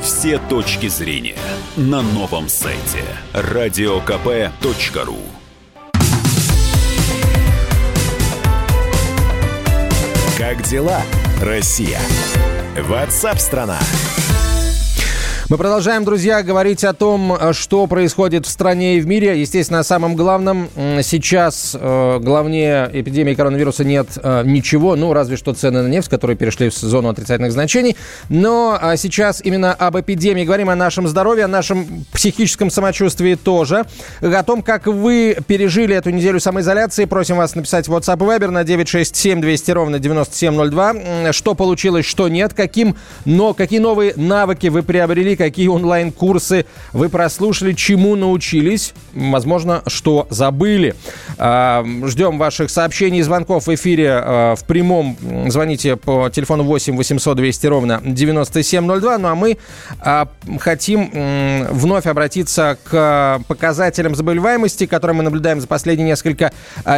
все 0.00 0.38
точки 0.38 0.88
зрения 0.88 1.36
на 1.76 2.02
новом 2.02 2.48
сайте 2.48 3.04
радиокп.ру 3.32 5.16
Как 10.38 10.62
дела, 10.62 11.02
Россия? 11.42 12.00
Ватсап-страна! 12.78 13.78
Мы 15.50 15.58
продолжаем, 15.58 16.04
друзья, 16.04 16.44
говорить 16.44 16.84
о 16.84 16.92
том, 16.92 17.36
что 17.54 17.88
происходит 17.88 18.46
в 18.46 18.48
стране 18.48 18.98
и 18.98 19.00
в 19.00 19.08
мире. 19.08 19.40
Естественно, 19.40 19.80
о 19.80 19.82
самом 19.82 20.14
главном. 20.14 20.68
Сейчас 21.02 21.76
э, 21.76 22.18
главнее 22.20 22.88
эпидемии 22.92 23.34
коронавируса 23.34 23.82
нет 23.82 24.10
э, 24.22 24.44
ничего, 24.44 24.94
ну, 24.94 25.12
разве 25.12 25.36
что 25.36 25.52
цены 25.52 25.82
на 25.82 25.88
нефть, 25.88 26.08
которые 26.08 26.36
перешли 26.36 26.70
в 26.70 26.74
зону 26.74 27.08
отрицательных 27.08 27.50
значений. 27.50 27.96
Но 28.28 28.78
э, 28.80 28.96
сейчас 28.96 29.40
именно 29.42 29.74
об 29.74 29.98
эпидемии 29.98 30.44
говорим, 30.44 30.70
о 30.70 30.76
нашем 30.76 31.08
здоровье, 31.08 31.46
о 31.46 31.48
нашем 31.48 32.04
психическом 32.12 32.70
самочувствии 32.70 33.34
тоже. 33.34 33.86
О 34.20 34.42
том, 34.44 34.62
как 34.62 34.86
вы 34.86 35.36
пережили 35.48 35.96
эту 35.96 36.10
неделю 36.10 36.38
самоизоляции. 36.38 37.06
Просим 37.06 37.38
вас 37.38 37.56
написать 37.56 37.88
в 37.88 37.92
WhatsApp 37.92 38.44
и 38.44 38.46
на 38.46 38.62
967 38.62 39.40
200 39.40 39.70
ровно 39.72 39.98
9702. 39.98 41.32
Что 41.32 41.56
получилось, 41.56 42.06
что 42.06 42.28
нет, 42.28 42.54
каким, 42.54 42.94
но 43.24 43.52
какие 43.52 43.80
новые 43.80 44.12
навыки 44.14 44.68
вы 44.68 44.84
приобрели, 44.84 45.39
какие 45.40 45.68
онлайн-курсы 45.68 46.66
вы 46.92 47.08
прослушали, 47.08 47.72
чему 47.72 48.14
научились, 48.14 48.92
возможно, 49.14 49.82
что 49.86 50.26
забыли. 50.28 50.94
А, 51.38 51.82
ждем 52.04 52.36
ваших 52.36 52.68
сообщений 52.68 53.20
и 53.20 53.22
звонков 53.22 53.66
в 53.66 53.74
эфире 53.74 54.10
а, 54.12 54.54
в 54.54 54.64
прямом. 54.64 55.16
Звоните 55.48 55.96
по 55.96 56.28
телефону 56.28 56.64
8 56.64 56.94
800 56.94 57.36
200 57.38 57.66
ровно 57.68 58.02
9702. 58.04 59.16
Ну 59.18 59.28
а 59.28 59.34
мы 59.34 59.56
а, 60.00 60.28
хотим 60.58 61.10
вновь 61.70 62.06
обратиться 62.06 62.76
к 62.84 63.40
показателям 63.48 64.14
заболеваемости, 64.14 64.84
которые 64.84 65.16
мы 65.16 65.22
наблюдаем 65.22 65.62
за 65.62 65.66
последние 65.66 66.06
несколько 66.06 66.52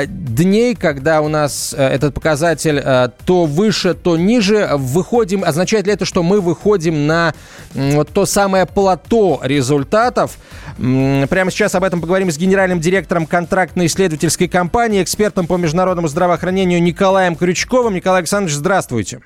дней, 0.08 0.74
когда 0.74 1.20
у 1.20 1.28
нас 1.28 1.72
этот 1.78 2.14
показатель 2.14 2.82
то 3.24 3.44
выше, 3.44 3.94
то 3.94 4.16
ниже. 4.16 4.70
Выходим, 4.74 5.44
означает 5.44 5.86
ли 5.86 5.92
это, 5.92 6.04
что 6.04 6.24
мы 6.24 6.40
выходим 6.40 7.06
на 7.06 7.34
вот 7.74 8.08
то 8.08 8.26
самое 8.32 8.66
плато 8.66 9.40
результатов. 9.42 10.38
Прямо 10.76 11.50
сейчас 11.50 11.74
об 11.74 11.84
этом 11.84 12.00
поговорим 12.00 12.30
с 12.30 12.38
генеральным 12.38 12.80
директором 12.80 13.26
контрактно-исследовательской 13.26 14.48
компании, 14.48 15.02
экспертом 15.02 15.46
по 15.46 15.56
международному 15.56 16.08
здравоохранению 16.08 16.82
Николаем 16.82 17.36
Крючковым. 17.36 17.94
Николай 17.94 18.20
Александрович, 18.20 18.56
здравствуйте. 18.56 19.20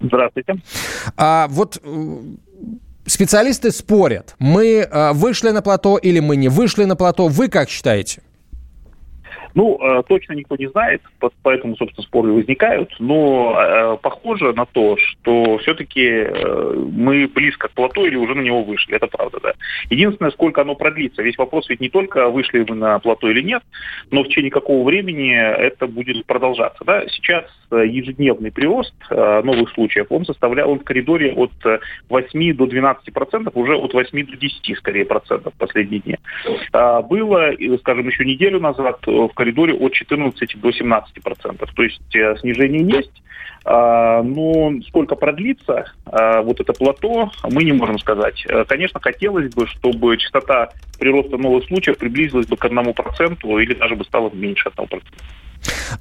Здравствуйте. 0.00 0.56
А, 1.16 1.46
вот 1.48 1.80
э, 1.82 2.20
специалисты 3.06 3.70
спорят, 3.70 4.34
мы 4.40 4.88
э, 4.90 5.12
вышли 5.12 5.50
на 5.50 5.62
плато 5.62 5.96
или 5.96 6.18
мы 6.18 6.36
не 6.36 6.48
вышли 6.48 6.84
на 6.84 6.96
плато. 6.96 7.28
Вы 7.28 7.48
как 7.48 7.70
считаете? 7.70 8.20
Ну, 9.54 9.78
э, 9.80 10.02
точно 10.08 10.34
никто 10.34 10.56
не 10.56 10.66
знает, 10.68 11.02
поэтому, 11.42 11.76
собственно, 11.76 12.06
споры 12.06 12.32
возникают, 12.32 12.94
но 12.98 13.56
э, 13.58 13.96
похоже 14.00 14.52
на 14.52 14.66
то, 14.66 14.96
что 14.96 15.58
все-таки 15.58 16.06
э, 16.06 16.84
мы 16.92 17.28
близко 17.28 17.68
к 17.68 17.72
плато 17.72 18.06
или 18.06 18.16
уже 18.16 18.34
на 18.34 18.40
него 18.40 18.62
вышли, 18.62 18.94
это 18.94 19.06
правда, 19.06 19.38
да. 19.42 19.52
Единственное, 19.90 20.30
сколько 20.30 20.62
оно 20.62 20.74
продлится, 20.74 21.22
весь 21.22 21.36
вопрос 21.36 21.68
ведь 21.68 21.80
не 21.80 21.90
только 21.90 22.28
вышли 22.28 22.64
мы 22.68 22.76
на 22.76 22.98
плато 22.98 23.30
или 23.30 23.42
нет, 23.42 23.62
но 24.10 24.22
в 24.22 24.28
течение 24.28 24.50
какого 24.50 24.84
времени 24.84 25.34
это 25.34 25.86
будет 25.86 26.24
продолжаться, 26.26 26.84
да. 26.84 27.06
Сейчас 27.08 27.44
ежедневный 27.70 28.52
прирост 28.52 28.94
новых 29.10 29.70
случаев, 29.70 30.06
он 30.10 30.26
составлял, 30.26 30.70
он 30.70 30.80
в 30.80 30.84
коридоре 30.84 31.32
от 31.32 31.52
8 32.08 32.54
до 32.54 32.66
12 32.66 33.12
процентов, 33.12 33.56
уже 33.56 33.76
от 33.76 33.94
8 33.94 34.26
до 34.26 34.36
10, 34.36 34.78
скорее, 34.78 35.06
процентов 35.06 35.54
в 35.54 35.58
последние 35.58 36.00
дни. 36.00 36.16
А, 36.72 37.02
было, 37.02 37.50
скажем, 37.80 38.06
еще 38.06 38.24
неделю 38.24 38.60
назад 38.60 39.00
в 39.06 39.28
коридоре 39.42 39.74
от 39.74 39.92
14 39.92 40.60
до 40.60 40.70
17 40.70 41.20
процентов. 41.20 41.68
То 41.74 41.82
есть 41.82 42.14
э, 42.14 42.36
снижение 42.38 42.86
есть, 42.86 43.22
а, 43.64 44.22
но 44.22 44.72
сколько 44.86 45.16
продлится 45.16 45.92
а, 46.06 46.42
вот 46.42 46.60
это 46.60 46.72
плато, 46.72 47.32
мы 47.50 47.64
не 47.64 47.72
можем 47.72 47.98
сказать. 47.98 48.44
Э, 48.48 48.64
конечно, 48.64 49.00
хотелось 49.00 49.52
бы, 49.52 49.66
чтобы 49.66 50.16
частота 50.16 50.68
прироста 51.00 51.38
новых 51.38 51.64
случаев 51.64 51.98
приблизилась 51.98 52.46
бы 52.46 52.56
к 52.56 52.64
одному 52.64 52.94
проценту 52.94 53.58
или 53.58 53.74
даже 53.74 53.96
бы 53.96 54.04
стала 54.04 54.30
меньше 54.32 54.68
одного 54.68 54.86
процента. 54.86 55.24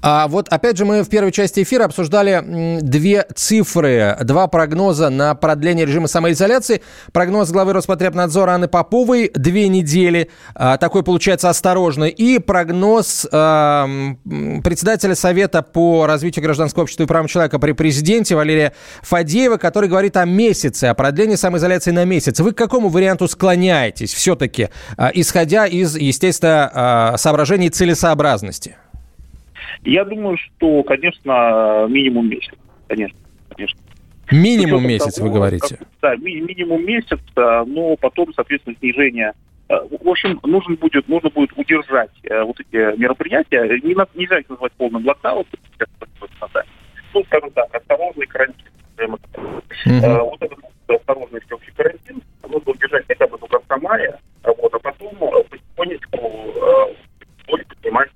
А 0.01 0.27
вот 0.27 0.47
опять 0.49 0.77
же 0.77 0.85
мы 0.85 1.03
в 1.03 1.09
первой 1.09 1.31
части 1.31 1.63
эфира 1.63 1.85
обсуждали 1.85 2.79
две 2.81 3.25
цифры, 3.35 4.17
два 4.23 4.47
прогноза 4.47 5.09
на 5.09 5.35
продление 5.35 5.85
режима 5.85 6.07
самоизоляции. 6.07 6.81
Прогноз 7.11 7.51
главы 7.51 7.73
Роспотребнадзора 7.73 8.51
Анны 8.51 8.67
Поповой 8.67 9.31
две 9.33 9.67
недели, 9.67 10.29
а, 10.55 10.77
такой 10.77 11.03
получается 11.03 11.49
осторожный, 11.49 12.09
и 12.09 12.39
прогноз 12.39 13.27
э, 13.31 13.85
председателя 14.63 15.15
Совета 15.15 15.61
по 15.61 16.05
развитию 16.05 16.43
гражданского 16.43 16.83
общества 16.83 17.03
и 17.03 17.07
правам 17.07 17.27
человека 17.27 17.59
при 17.59 17.73
президенте 17.73 18.35
Валерия 18.35 18.73
Фадеева, 19.03 19.57
который 19.57 19.89
говорит 19.89 20.17
о 20.17 20.25
месяце, 20.25 20.85
о 20.85 20.93
продлении 20.93 21.35
самоизоляции 21.35 21.91
на 21.91 22.05
месяц. 22.05 22.39
Вы 22.39 22.53
к 22.53 22.57
какому 22.57 22.89
варианту 22.89 23.27
склоняетесь 23.27 24.13
все-таки, 24.13 24.69
э, 24.97 25.09
исходя 25.13 25.65
из, 25.65 25.95
естественно, 25.95 27.15
соображений 27.17 27.69
целесообразности? 27.69 28.77
Я 29.83 30.05
думаю, 30.05 30.37
что, 30.37 30.83
конечно, 30.83 31.87
минимум 31.89 32.29
месяц. 32.29 32.53
Конечно, 32.87 33.17
конечно. 33.49 33.79
Минимум 34.31 34.87
месяц, 34.87 35.15
того, 35.15 35.27
вы 35.27 35.33
говорите? 35.33 35.77
Как, 35.77 35.87
да, 36.01 36.15
ми- 36.15 36.41
минимум 36.41 36.85
месяц, 36.85 37.19
но 37.35 37.95
потом, 37.97 38.33
соответственно, 38.33 38.75
снижение 38.79 39.33
э, 39.69 39.75
в 39.89 40.07
общем, 40.07 40.39
нужно 40.43 40.75
будет, 40.75 41.07
нужно 41.09 41.29
будет 41.29 41.51
удержать 41.57 42.11
э, 42.23 42.41
вот 42.43 42.59
эти 42.59 42.97
мероприятия. 42.97 43.63
Не, 43.83 43.95
нельзя 44.17 44.39
их 44.39 44.49
назвать 44.49 44.71
полным 44.73 45.03
блокаутом, 45.03 45.59
ну, 47.13 47.23
скажем 47.25 47.51
так, 47.51 47.75
осторожный 47.75 48.27
карантин. 48.27 48.67
Uh-huh. 48.97 50.23
Вот 50.23 50.41
этот 50.41 50.59
осторожный 50.87 51.41
всеобщий 51.41 51.73
карантин 51.75 52.21
нужно 52.43 52.71
удержать 52.71 53.05
хотя 53.07 53.27
бы 53.27 53.37
до 53.37 53.47
конца 53.47 53.77
мая, 53.77 54.19
вот, 54.43 54.73
а 54.73 54.79
потом 54.79 55.15
потихонечку 55.49 56.17
будет 57.51 57.67
поднимать 57.67 58.09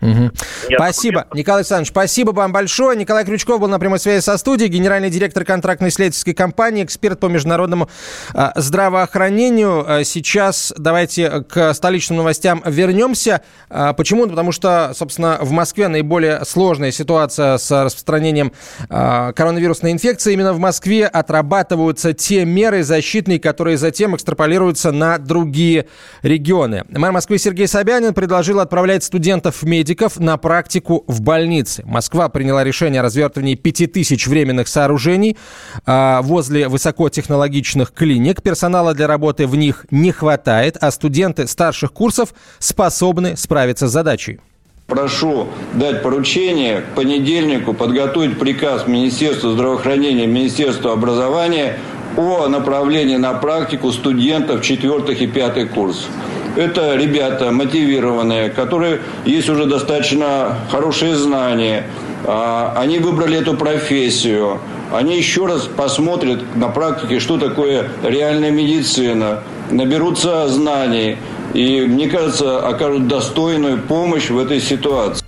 Угу. 0.00 0.30
Спасибо, 0.74 1.26
Николай 1.32 1.60
Александрович, 1.60 1.88
спасибо 1.88 2.30
вам 2.30 2.52
большое. 2.52 2.96
Николай 2.96 3.24
Крючков 3.24 3.60
был 3.60 3.68
на 3.68 3.78
прямой 3.78 3.98
связи 3.98 4.22
со 4.22 4.36
студией, 4.38 4.70
генеральный 4.70 5.10
директор 5.10 5.44
контрактной 5.44 5.88
исследовательской 5.88 6.34
компании, 6.34 6.84
эксперт 6.84 7.18
по 7.18 7.26
международному 7.26 7.88
а, 8.34 8.52
здравоохранению. 8.54 9.84
А, 9.86 10.04
сейчас 10.04 10.72
давайте 10.76 11.42
к 11.42 11.74
столичным 11.74 12.18
новостям 12.18 12.62
вернемся. 12.64 13.42
А, 13.68 13.92
почему? 13.92 14.28
Потому 14.28 14.52
что, 14.52 14.92
собственно, 14.94 15.38
в 15.40 15.50
Москве 15.50 15.88
наиболее 15.88 16.44
сложная 16.44 16.92
ситуация 16.92 17.58
с 17.58 17.70
распространением 17.84 18.52
коронавирусной 18.88 19.92
инфекции. 19.92 20.32
Именно 20.32 20.52
в 20.52 20.58
Москве 20.58 21.06
отрабатываются 21.06 22.12
те 22.12 22.44
меры 22.44 22.82
защитные, 22.82 23.40
которые 23.40 23.76
затем 23.76 24.14
экстраполируются 24.14 24.92
на 24.92 25.18
другие 25.18 25.86
регионы. 26.22 26.84
Мэр 26.88 27.12
Москвы 27.12 27.38
Сергей 27.38 27.66
Собянин 27.66 28.14
предложил 28.14 28.60
отправлять 28.68 29.02
студентов-медиков 29.02 30.20
на 30.20 30.36
практику 30.36 31.02
в 31.06 31.22
больнице. 31.22 31.82
Москва 31.86 32.28
приняла 32.28 32.62
решение 32.62 33.00
о 33.00 33.02
развертывании 33.02 33.54
5000 33.54 34.26
временных 34.26 34.68
сооружений 34.68 35.38
э, 35.86 36.20
возле 36.20 36.68
высокотехнологичных 36.68 37.94
клиник. 37.94 38.42
Персонала 38.42 38.92
для 38.92 39.06
работы 39.06 39.46
в 39.46 39.56
них 39.56 39.86
не 39.90 40.12
хватает, 40.12 40.76
а 40.82 40.90
студенты 40.90 41.46
старших 41.46 41.94
курсов 41.94 42.34
способны 42.58 43.38
справиться 43.38 43.88
с 43.88 43.92
задачей. 43.92 44.38
Прошу 44.86 45.48
дать 45.72 46.02
поручение 46.02 46.82
к 46.82 46.94
понедельнику 46.94 47.72
подготовить 47.72 48.38
приказ 48.38 48.86
Министерства 48.86 49.52
здравоохранения, 49.52 50.26
Министерства 50.26 50.92
образования 50.92 51.78
о 52.16 52.48
направлении 52.48 53.16
на 53.16 53.34
практику 53.34 53.92
студентов 53.92 54.62
четвертых 54.62 55.20
и 55.20 55.26
пятых 55.26 55.70
курсов. 55.70 56.08
Это 56.56 56.96
ребята 56.96 57.52
мотивированные, 57.52 58.48
которые 58.48 59.00
есть 59.24 59.48
уже 59.48 59.66
достаточно 59.66 60.58
хорошие 60.70 61.14
знания. 61.14 61.86
А, 62.24 62.74
они 62.76 62.98
выбрали 62.98 63.38
эту 63.38 63.54
профессию. 63.54 64.58
Они 64.92 65.16
еще 65.16 65.46
раз 65.46 65.62
посмотрят 65.62 66.56
на 66.56 66.68
практике, 66.68 67.20
что 67.20 67.38
такое 67.38 67.90
реальная 68.02 68.50
медицина, 68.50 69.42
наберутся 69.70 70.48
знаний 70.48 71.18
и, 71.54 71.82
мне 71.82 72.08
кажется, 72.08 72.58
окажут 72.66 73.06
достойную 73.06 73.78
помощь 73.78 74.30
в 74.30 74.38
этой 74.38 74.60
ситуации. 74.60 75.27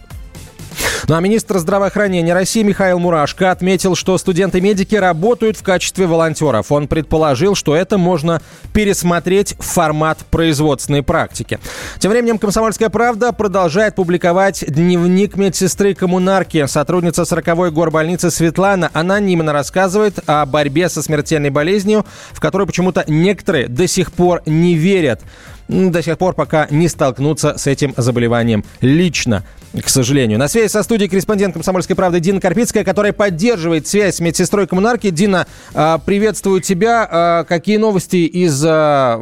Ну 1.11 1.17
а 1.17 1.21
министр 1.21 1.59
здравоохранения 1.59 2.33
России 2.33 2.63
Михаил 2.63 3.01
Мурашко 3.01 3.51
отметил, 3.51 3.97
что 3.97 4.17
студенты-медики 4.17 4.95
работают 4.95 5.57
в 5.57 5.63
качестве 5.65 6.07
волонтеров. 6.07 6.71
Он 6.71 6.87
предположил, 6.87 7.57
что 7.57 7.75
это 7.75 7.99
можно 7.99 8.41
пересмотреть 8.73 9.57
формат 9.59 10.19
производственной 10.31 11.03
практики. 11.03 11.59
Тем 11.99 12.13
временем 12.13 12.39
«Комсомольская 12.39 12.91
правда» 12.91 13.33
продолжает 13.33 13.97
публиковать 13.97 14.65
дневник 14.69 15.35
медсестры 15.35 15.97
коммунарки. 15.97 16.65
Сотрудница 16.69 17.23
40-й 17.23 17.73
горбольницы 17.73 18.31
Светлана 18.31 18.89
анонимно 18.93 19.53
рассказывает 19.53 20.21
о 20.27 20.47
борьбе 20.47 20.89
со 20.89 21.03
смертельной 21.03 21.51
болезнью, 21.51 22.07
в 22.31 22.39
которую 22.39 22.69
почему-то 22.69 23.03
некоторые 23.09 23.67
до 23.67 23.89
сих 23.89 24.13
пор 24.13 24.43
не 24.47 24.75
верят 24.75 25.23
до 25.71 26.03
сих 26.03 26.19
пор 26.19 26.35
пока 26.35 26.67
не 26.71 26.89
столкнуться 26.89 27.57
с 27.57 27.67
этим 27.67 27.95
заболеванием 27.97 28.65
лично, 28.81 29.45
к 29.73 29.89
сожалению. 29.89 30.39
На 30.39 30.49
связи 30.49 30.69
со 30.69 30.83
студией 30.83 31.09
корреспондент 31.09 31.55
«Комсомольской 31.55 31.95
правды» 31.95 32.21
Дина 32.21 32.41
Карпицкая, 32.41 32.85
которая 32.85 33.13
поддерживает 33.13 33.87
связь 33.87 34.17
с 34.17 34.21
медсестрой 34.21 34.67
коммунарки. 34.67 35.11
Дина, 35.11 35.47
а, 35.75 35.99
приветствую 35.99 36.61
тебя. 36.61 37.09
А, 37.11 37.45
какие 37.45 37.77
новости 37.77 38.17
из 38.17 38.65
а, 38.67 39.19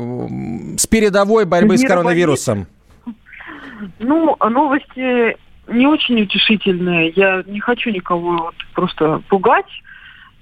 с 0.78 0.86
передовой 0.86 1.44
борьбы 1.44 1.76
с 1.76 1.84
коронавирусом? 1.84 2.66
Ну, 3.98 4.36
новости 4.40 5.36
не 5.68 5.86
очень 5.86 6.22
утешительные. 6.22 7.12
Я 7.14 7.42
не 7.46 7.60
хочу 7.60 7.90
никого 7.90 8.36
вот 8.36 8.54
просто 8.74 9.22
пугать. 9.28 9.66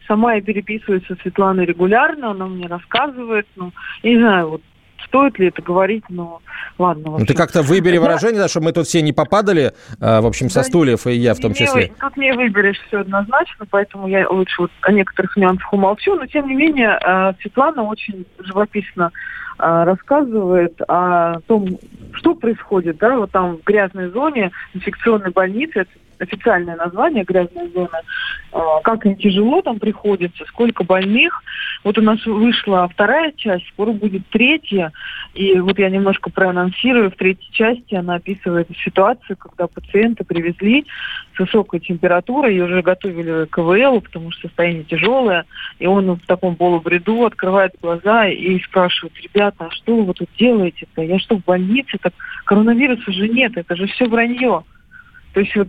Сама 0.06 0.34
я 0.34 0.40
переписываюсь 0.40 1.04
со 1.08 1.16
Светланой 1.16 1.66
регулярно, 1.66 2.30
она 2.30 2.46
мне 2.46 2.68
рассказывает. 2.68 3.46
Ну, 3.56 3.72
я 4.04 4.10
не 4.10 4.18
знаю, 4.18 4.50
вот 4.50 4.62
стоит 5.06 5.38
ли 5.38 5.48
это 5.48 5.62
говорить, 5.62 6.04
но 6.08 6.40
ладно. 6.78 7.18
Ну 7.18 7.26
ты 7.26 7.34
как-то 7.34 7.62
выбери 7.62 7.98
выражение, 8.06 8.40
да, 8.40 8.48
чтобы 8.48 8.66
мы 8.66 8.72
тут 8.72 8.86
все 8.86 9.02
не 9.02 9.12
попадали, 9.12 9.72
э, 10.00 10.20
в 10.20 10.26
общем, 10.26 10.50
со 10.50 10.60
да, 10.60 10.64
стульев, 10.64 11.06
и 11.06 11.12
я 11.12 11.34
в 11.34 11.40
том 11.40 11.52
не, 11.52 11.56
числе. 11.56 11.92
Тут 12.00 12.16
не 12.16 12.32
выберешь 12.32 12.78
все 12.88 13.00
однозначно, 13.00 13.66
поэтому 13.70 14.08
я 14.08 14.28
лучше 14.28 14.62
вот 14.62 14.70
о 14.82 14.92
некоторых 14.92 15.36
нюансах 15.36 15.72
умолчу, 15.72 16.14
но 16.14 16.26
тем 16.26 16.48
не 16.48 16.54
менее 16.54 16.98
э, 17.02 17.32
Светлана 17.40 17.82
очень 17.82 18.26
живописно 18.38 19.12
э, 19.58 19.84
рассказывает 19.84 20.80
о 20.88 21.40
том, 21.46 21.78
что 22.12 22.34
происходит, 22.34 22.98
да, 22.98 23.16
вот 23.16 23.30
там 23.30 23.56
в 23.58 23.64
грязной 23.64 24.10
зоне 24.10 24.52
инфекционной 24.74 25.30
больницы, 25.30 25.80
это 25.80 25.90
официальное 26.18 26.76
название 26.76 27.24
«Грязная 27.24 27.68
зона», 27.68 28.02
а, 28.52 28.80
как 28.80 29.04
им 29.06 29.16
тяжело 29.16 29.60
там 29.62 29.78
приходится, 29.78 30.44
сколько 30.46 30.84
больных. 30.84 31.42
Вот 31.84 31.98
у 31.98 32.02
нас 32.02 32.24
вышла 32.24 32.88
вторая 32.88 33.32
часть, 33.32 33.66
скоро 33.68 33.92
будет 33.92 34.26
третья. 34.28 34.92
И 35.34 35.58
вот 35.58 35.78
я 35.78 35.90
немножко 35.90 36.30
проанонсирую. 36.30 37.10
В 37.10 37.16
третьей 37.16 37.52
части 37.52 37.94
она 37.94 38.14
описывает 38.14 38.68
ситуацию, 38.84 39.36
когда 39.36 39.66
пациента 39.66 40.24
привезли 40.24 40.86
с 41.34 41.38
высокой 41.38 41.80
температурой 41.80 42.56
и 42.56 42.60
уже 42.60 42.82
готовили 42.82 43.46
КВЛ, 43.46 44.00
потому 44.00 44.30
что 44.30 44.48
состояние 44.48 44.84
тяжелое. 44.84 45.44
И 45.78 45.86
он 45.86 46.14
в 46.14 46.26
таком 46.26 46.56
полубреду 46.56 47.24
открывает 47.24 47.72
глаза 47.82 48.26
и 48.26 48.58
спрашивает, 48.62 49.14
ребята, 49.22 49.66
а 49.66 49.70
что 49.70 49.96
вы 49.96 50.14
тут 50.14 50.28
делаете-то? 50.38 51.02
Я 51.02 51.18
что, 51.18 51.36
в 51.36 51.44
больнице? 51.44 51.98
Так 52.00 52.14
коронавируса 52.44 53.12
же 53.12 53.28
нет, 53.28 53.52
это 53.56 53.76
же 53.76 53.86
все 53.86 54.06
вранье. 54.06 54.64
То 55.34 55.40
есть 55.40 55.54
вот 55.54 55.68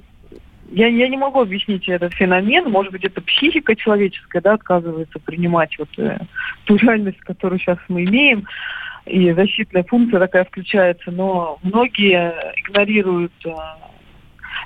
я, 0.70 0.88
я 0.88 1.08
не 1.08 1.18
могу 1.18 1.42
объяснить 1.42 1.88
этот 1.88 2.14
феномен. 2.14 2.70
Может 2.70 2.92
быть, 2.92 3.04
это 3.04 3.22
психика 3.22 3.76
человеческая, 3.76 4.42
да, 4.42 4.54
отказывается 4.54 5.20
принимать 5.20 5.78
вот 5.78 5.90
э, 5.98 6.20
ту 6.66 6.76
реальность, 6.76 7.20
которую 7.20 7.60
сейчас 7.60 7.78
мы 7.88 8.04
имеем, 8.04 8.46
и 9.06 9.32
защитная 9.32 9.84
функция 9.84 10.20
такая 10.20 10.46
включается. 10.46 11.12
Но 11.12 11.60
многие 11.64 12.34
игнорируют 12.58 13.34
э, 13.46 13.52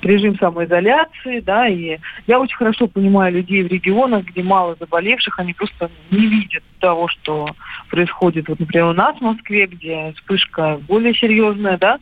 режим 0.02 0.36
самоизоляции, 0.38 1.40
да, 1.40 1.68
и 1.68 1.98
я 2.26 2.40
очень 2.40 2.56
хорошо 2.56 2.88
понимаю 2.88 3.34
людей 3.34 3.62
в 3.62 3.68
регионах, 3.68 4.24
где 4.24 4.42
мало 4.42 4.76
заболевших, 4.78 5.38
они 5.38 5.52
просто 5.52 5.90
не 6.10 6.26
видят 6.26 6.64
того, 6.80 7.08
что 7.08 7.48
происходит, 7.88 8.48
вот, 8.48 8.58
например, 8.58 8.86
у 8.86 8.92
нас 8.92 9.16
в 9.16 9.20
Москве, 9.20 9.66
где 9.66 10.12
вспышка 10.16 10.80
более 10.88 11.14
серьезная, 11.14 11.78
да, 11.78 11.98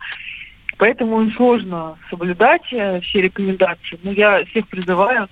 Поэтому 0.80 1.30
сложно 1.32 1.98
соблюдать 2.08 2.72
э, 2.72 3.02
все 3.02 3.20
рекомендации. 3.20 4.00
Но 4.02 4.12
я 4.12 4.42
всех 4.46 4.66
призываю 4.66 5.28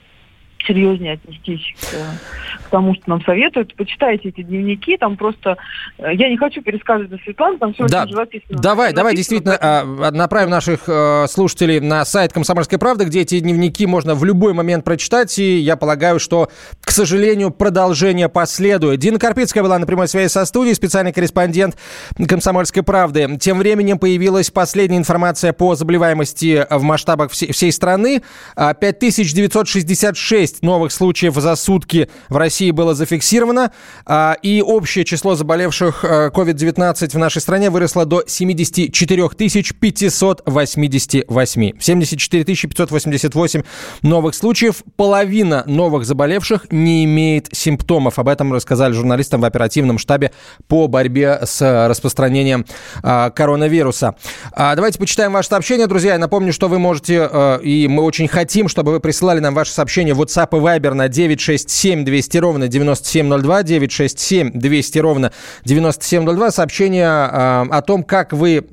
серьезнее 0.66 1.14
отнестись 1.14 1.74
к, 1.80 2.66
к 2.66 2.70
тому, 2.70 2.94
что 2.94 3.04
нам 3.06 3.22
советуют. 3.22 3.74
Почитайте 3.74 4.28
эти 4.28 4.42
дневники, 4.42 4.96
там 4.96 5.16
просто... 5.16 5.56
Э, 5.98 6.14
я 6.14 6.28
не 6.28 6.36
хочу 6.36 6.62
пересказывать 6.62 7.10
за 7.10 7.18
Светлану, 7.18 7.58
там 7.58 7.74
все 7.74 7.86
да. 7.86 8.02
очень 8.02 8.12
живописно. 8.12 8.58
Давай, 8.58 8.88
написано, 8.88 8.96
давай, 8.96 9.16
действительно, 9.16 9.56
а, 9.60 9.82
а, 9.82 10.10
направим 10.10 10.50
наших 10.50 10.88
э, 10.88 11.26
слушателей 11.28 11.80
на 11.80 12.04
сайт 12.04 12.32
«Комсомольской 12.32 12.78
правды», 12.78 13.04
где 13.04 13.20
эти 13.20 13.38
дневники 13.40 13.86
можно 13.86 14.14
в 14.14 14.24
любой 14.24 14.52
момент 14.52 14.84
прочитать, 14.84 15.38
и 15.38 15.58
я 15.58 15.76
полагаю, 15.76 16.18
что, 16.18 16.48
к 16.80 16.90
сожалению, 16.90 17.50
продолжение 17.50 18.28
последует. 18.28 19.00
Дина 19.00 19.18
Карпицкая 19.18 19.62
была 19.62 19.78
на 19.78 19.86
прямой 19.86 20.08
связи 20.08 20.28
со 20.28 20.44
студией, 20.44 20.74
специальный 20.74 21.12
корреспондент 21.12 21.76
«Комсомольской 22.26 22.82
правды». 22.82 23.38
Тем 23.40 23.58
временем 23.58 23.98
появилась 23.98 24.50
последняя 24.50 24.98
информация 24.98 25.52
по 25.52 25.74
заболеваемости 25.74 26.66
в 26.70 26.82
масштабах 26.82 27.30
всей 27.30 27.72
страны. 27.72 28.22
А, 28.56 28.74
5966 28.74 30.47
6 30.48 30.62
новых 30.62 30.92
случаев 30.92 31.34
за 31.34 31.56
сутки 31.56 32.08
в 32.28 32.36
России 32.36 32.70
было 32.70 32.94
зафиксировано, 32.94 33.72
а, 34.06 34.36
и 34.42 34.62
общее 34.62 35.04
число 35.04 35.34
заболевших 35.34 36.04
э, 36.04 36.30
COVID-19 36.34 37.10
в 37.10 37.18
нашей 37.18 37.42
стране 37.42 37.68
выросло 37.68 38.06
до 38.06 38.24
74 38.26 39.28
588. 39.28 41.72
74 41.78 42.44
588 42.44 43.62
новых 44.02 44.34
случаев. 44.34 44.82
Половина 44.96 45.64
новых 45.66 46.06
заболевших 46.06 46.66
не 46.70 47.04
имеет 47.04 47.48
симптомов. 47.52 48.18
Об 48.18 48.28
этом 48.28 48.54
рассказали 48.54 48.92
журналистам 48.92 49.42
в 49.42 49.44
оперативном 49.44 49.98
штабе 49.98 50.32
по 50.66 50.88
борьбе 50.88 51.40
с 51.44 51.60
распространением 51.88 52.64
а, 53.02 53.28
коронавируса. 53.30 54.14
А, 54.52 54.74
давайте 54.74 54.98
почитаем 54.98 55.32
ваше 55.32 55.50
сообщение, 55.50 55.86
друзья. 55.86 56.12
Я 56.12 56.18
напомню, 56.18 56.54
что 56.54 56.68
вы 56.68 56.78
можете, 56.78 57.28
э, 57.30 57.60
и 57.62 57.86
мы 57.86 58.02
очень 58.02 58.28
хотим, 58.28 58.68
чтобы 58.68 58.92
вы 58.92 59.00
присылали 59.00 59.40
нам 59.40 59.54
ваше 59.54 59.72
сообщение 59.72 60.14
в 60.14 60.22
WhatsApp 60.22 60.37
и 60.44 60.56
Viber 60.56 60.94
на 60.94 61.08
967 61.08 62.04
200 62.04 62.38
ровно 62.38 62.68
9702, 62.68 63.62
967 63.62 64.50
200 64.52 64.98
ровно 64.98 65.32
9702. 65.64 66.50
Сообщение 66.50 67.04
э, 67.04 67.66
о 67.70 67.82
том, 67.82 68.02
как 68.02 68.32
вы 68.32 68.64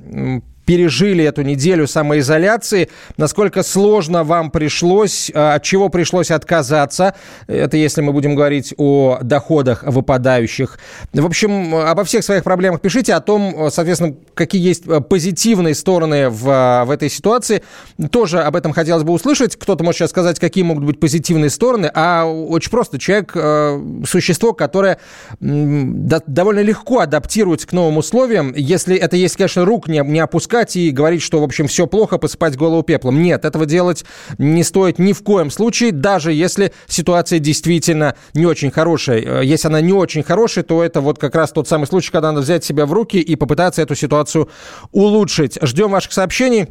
пережили 0.66 1.24
эту 1.24 1.42
неделю 1.42 1.88
самоизоляции, 1.88 2.90
насколько 3.18 3.64
сложно 3.64 4.24
вам 4.24 4.52
пришлось, 4.52 5.30
э, 5.34 5.54
от 5.56 5.64
чего 5.64 5.90
пришлось 5.90 6.32
отказаться. 6.32 7.16
Это 7.48 7.78
если 7.78 8.02
мы 8.02 8.14
будем 8.14 8.36
говорить 8.36 8.74
о 8.78 9.20
доходах 9.22 9.84
выпадающих. 9.84 10.80
В 11.14 11.26
общем, 11.26 11.76
обо 11.76 12.04
всех 12.04 12.24
своих 12.24 12.44
проблемах 12.44 12.82
пишите, 12.82 13.14
о 13.14 13.22
том, 13.22 13.70
соответственно, 13.72 14.16
какие 14.34 14.62
есть 14.62 14.84
э, 14.88 15.02
позитивные 15.02 15.76
стороны 15.76 16.30
в, 16.30 16.50
э, 16.50 16.84
в 16.86 16.92
этой 16.92 17.10
ситуации. 17.10 17.64
Тоже 18.12 18.42
об 18.42 18.56
этом 18.56 18.74
хотелось 18.74 19.04
бы 19.04 19.14
услышать. 19.14 19.56
Кто-то 19.56 19.84
может 19.84 20.00
сейчас 20.00 20.10
сказать, 20.10 20.40
какие 20.40 20.64
могут 20.64 20.84
быть 20.84 21.00
позитивные 21.00 21.50
стороны, 21.50 21.92
а 21.94 22.26
очень 22.26 22.72
просто. 22.72 23.00
Человек 23.00 23.32
э,– 23.36 23.82
существо, 24.08 24.54
которое 24.54 25.00
довольно 25.40 26.62
легко 26.62 27.00
адаптируется 27.00 27.68
к 27.68 27.74
новым 27.74 27.98
условиям, 27.98 28.54
если 28.56 28.96
это 28.96 29.16
есть, 29.16 29.36
конечно, 29.36 29.66
рук 29.66 29.88
не, 29.88 30.00
не 30.00 30.20
опускать 30.20 30.55
и 30.76 30.92
говорить, 30.92 31.22
что, 31.22 31.40
в 31.40 31.44
общем, 31.44 31.68
все 31.68 31.88
плохо, 31.88 32.18
посыпать 32.18 32.56
голову 32.56 32.84
пеплом. 32.84 33.22
Нет, 33.22 33.46
этого 33.46 33.66
делать 33.66 34.06
не 34.38 34.64
стоит 34.64 35.00
ни 35.00 35.14
в 35.14 35.24
коем 35.24 35.52
случае, 35.52 35.92
даже 35.92 36.32
если 36.32 36.72
ситуация 36.88 37.40
действительно 37.40 38.16
не 38.34 38.46
очень 38.46 38.72
хорошая. 38.72 39.42
Э, 39.42 39.46
Если 39.46 39.68
она 39.68 39.82
не 39.82 39.94
очень 39.94 40.24
хорошая, 40.24 40.64
то 40.64 40.84
это 40.84 41.02
вот 41.02 41.20
как 41.20 41.36
раз 41.36 41.52
тот 41.52 41.68
самый 41.68 41.86
случай, 41.86 42.12
когда 42.12 42.32
надо 42.32 42.42
взять 42.42 42.64
себя 42.64 42.86
в 42.86 42.94
руки 42.94 43.20
и 43.20 43.36
попытаться 43.36 43.82
эту 43.82 43.96
ситуацию 43.96 44.50
улучшить. 44.92 45.58
Ждем 45.62 45.92
ваших 45.92 46.14
сообщений. 46.14 46.68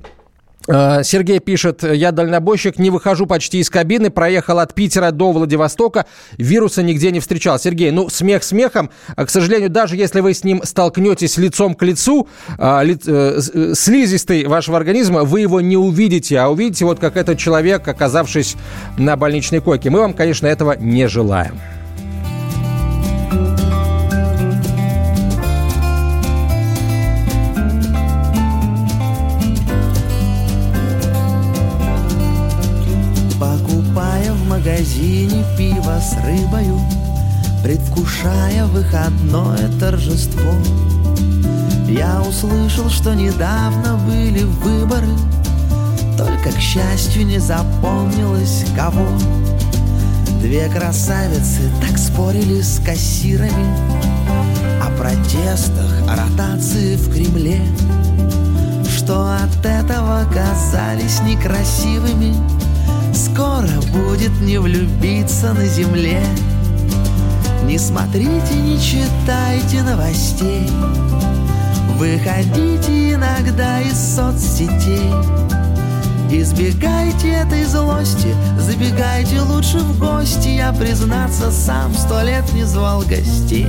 Э, 0.67 1.03
Сергей 1.03 1.41
пишет, 1.41 1.83
я 1.83 2.13
дальнобойщик, 2.13 2.79
не 2.79 2.91
выхожу 2.91 3.27
почти 3.27 3.59
из 3.59 3.71
кабины, 3.71 4.11
проехал 4.11 4.59
от 4.59 4.75
Питера 4.75 5.11
до 5.11 5.33
Владивостока, 5.33 6.07
вируса 6.39 6.83
нигде 6.83 7.11
не 7.11 7.21
встречал. 7.21 7.59
Сергей, 7.59 7.91
ну, 7.91 8.09
смех 8.09 8.43
смехом, 8.43 8.91
А, 9.17 9.27
к 9.27 9.31
сожалению, 9.31 9.71
даже 9.71 9.97
если 9.97 10.21
вы 10.21 10.35
с 10.35 10.45
ним 10.45 10.63
столкнетесь 10.65 11.37
лицом 11.37 11.75
к 11.75 11.83
лицу, 11.83 12.29
а, 12.59 12.85
э, 12.85 12.97
э, 13.07 13.75
слизистой 13.75 14.47
вашего 14.47 14.77
организма, 14.77 15.25
вы 15.25 15.41
его 15.41 15.61
не 15.61 15.77
увидите, 15.77 16.39
а 16.39 16.49
увидите 16.49 16.85
вот 16.85 16.99
как 16.99 17.17
этот 17.17 17.39
человек, 17.39 17.87
оказавшись 17.87 18.57
на 18.97 19.17
больничной 19.17 19.61
койке. 19.61 19.91
Мы 19.91 20.01
вам, 20.01 20.15
конечно, 20.15 20.47
этого 20.47 20.77
не 20.79 21.07
желаем. 21.09 21.59
Магазине 34.85 35.45
пиво 35.57 35.99
с 35.99 36.15
рыбою 36.25 36.79
Предвкушая 37.63 38.67
выходное 38.67 39.71
торжество. 39.81 40.53
Я 41.89 42.21
услышал, 42.21 42.91
что 42.91 43.15
недавно 43.15 43.97
были 43.97 44.43
выборы 44.43 45.09
Только, 46.19 46.51
к 46.51 46.61
счастью, 46.61 47.25
не 47.27 47.39
запомнилось 47.39 48.67
кого. 48.77 49.07
Две 50.43 50.69
красавицы 50.69 51.71
так 51.81 51.97
спорили 51.97 52.61
с 52.61 52.79
кассирами 52.85 53.67
О 54.83 54.91
протестах, 54.99 55.91
о 56.07 56.17
ротации 56.17 56.97
в 56.97 57.11
Кремле 57.11 57.63
Что 58.95 59.35
от 59.35 59.65
этого 59.65 60.27
казались 60.35 61.23
некрасивыми 61.23 62.35
Скоро 63.15 63.69
будет 63.93 64.41
не 64.41 64.59
влюбиться 64.59 65.53
на 65.53 65.67
земле. 65.67 66.21
Не 67.65 67.79
смотрите, 67.79 68.55
не 68.57 68.81
читайте 68.81 69.83
новостей. 69.83 70.69
Выходите 71.97 73.13
иногда 73.13 73.81
из 73.81 73.97
соцсетей. 73.97 75.13
Избегайте 76.31 77.29
этой 77.31 77.65
злости, 77.65 78.35
забегайте 78.59 79.41
лучше 79.43 79.79
в 79.79 79.99
гости. 79.99 80.49
Я, 80.49 80.73
признаться, 80.73 81.53
сам 81.53 81.95
сто 81.95 82.21
лет 82.23 82.45
не 82.53 82.65
звал 82.65 83.03
гостей. 83.03 83.69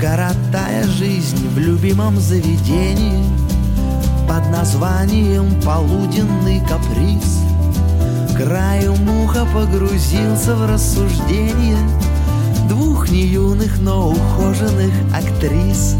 Коротая 0.00 0.86
жизнь 0.86 1.46
в 1.50 1.58
любимом 1.58 2.18
заведении 2.18 3.45
Под 4.28 4.50
названием 4.50 5.60
«Полуденный 5.62 6.60
каприз» 6.60 7.40
Краем 8.36 9.08
уха 9.22 9.46
погрузился 9.54 10.56
в 10.56 10.70
рассуждение 10.70 11.78
Двух 12.68 13.08
неюных, 13.10 13.78
но 13.80 14.10
ухоженных 14.10 14.92
актрис. 15.14 15.94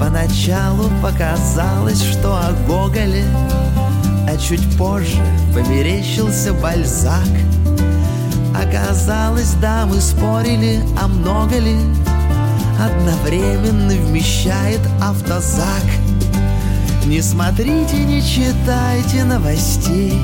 Поначалу 0.00 0.90
показалось, 1.00 2.02
что 2.02 2.34
о 2.34 2.52
Гоголе 2.66 3.24
А 4.28 4.36
чуть 4.36 4.76
позже 4.76 5.22
померещился 5.54 6.52
Бальзак. 6.52 7.28
Оказалось, 8.54 9.54
дамы 9.54 10.00
спорили, 10.00 10.80
а 11.00 11.06
много 11.06 11.58
ли? 11.58 11.76
Одновременно 12.80 13.92
вмещает 13.92 14.80
автозак 15.00 15.84
Не 17.06 17.20
смотрите, 17.20 17.96
не 18.04 18.22
читайте 18.22 19.24
новостей. 19.24 20.18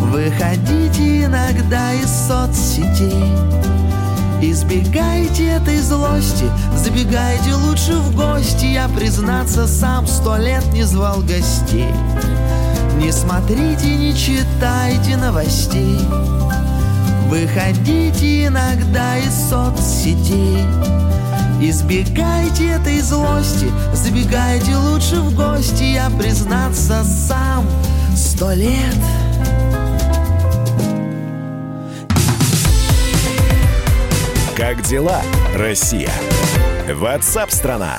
Выходите 0.00 1.24
иногда 1.24 1.94
из 1.94 2.10
соцсетей. 2.26 3.24
Избегайте 4.42 5.46
этой 5.46 5.78
злости, 5.78 6.46
забегайте 6.74 7.54
лучше 7.54 7.92
в 7.92 8.16
гости. 8.16 8.64
Я, 8.64 8.88
признаться, 8.88 9.68
сам 9.68 10.06
сто 10.06 10.36
лет 10.38 10.64
не 10.72 10.82
звал 10.82 11.20
гостей. 11.20 11.94
Не 12.98 13.12
смотрите, 13.12 13.96
не 13.96 14.14
читайте 14.16 15.16
новостей. 15.16 16.00
Выходите 17.28 18.46
иногда 18.46 19.18
из 19.18 19.32
соцсетей 19.48 20.66
Избегайте 21.62 22.70
этой 22.70 23.00
злости, 23.00 23.70
забегайте 23.92 24.74
лучше 24.76 25.16
в 25.16 25.34
гости 25.36 25.82
Я, 25.82 26.08
признаться, 26.08 27.04
сам 27.04 27.66
сто 28.16 28.52
лет 28.52 28.96
Как 34.56 34.80
дела, 34.82 35.20
Россия? 35.54 36.10
Ватсап-страна! 36.94 37.98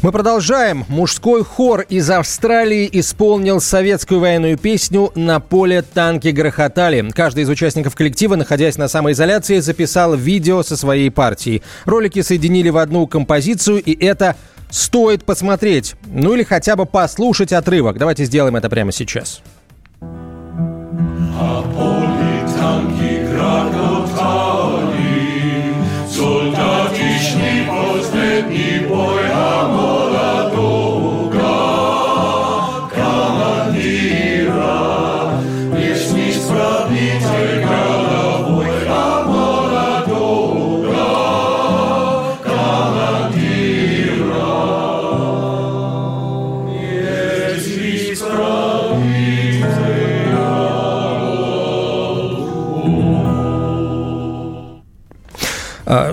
Мы 0.00 0.12
продолжаем. 0.12 0.84
Мужской 0.88 1.42
хор 1.42 1.80
из 1.80 2.08
Австралии 2.08 2.88
исполнил 2.92 3.60
советскую 3.60 4.20
военную 4.20 4.56
песню 4.56 5.10
«На 5.16 5.40
поле 5.40 5.82
танки 5.82 6.28
грохотали». 6.28 7.10
Каждый 7.10 7.42
из 7.42 7.48
участников 7.48 7.96
коллектива, 7.96 8.36
находясь 8.36 8.78
на 8.78 8.86
самоизоляции, 8.86 9.58
записал 9.58 10.14
видео 10.14 10.62
со 10.62 10.76
своей 10.76 11.10
партией. 11.10 11.64
Ролики 11.84 12.22
соединили 12.22 12.68
в 12.70 12.76
одну 12.76 13.08
композицию, 13.08 13.82
и 13.82 13.92
это 14.04 14.36
стоит 14.70 15.24
посмотреть. 15.24 15.96
Ну 16.06 16.34
или 16.34 16.44
хотя 16.44 16.76
бы 16.76 16.86
послушать 16.86 17.52
отрывок. 17.52 17.98
Давайте 17.98 18.24
сделаем 18.24 18.54
это 18.54 18.70
прямо 18.70 18.92
сейчас. 18.92 19.42
На 20.00 21.62
поле 21.74 22.46
танки 22.56 23.26
грохотали, 23.32 24.67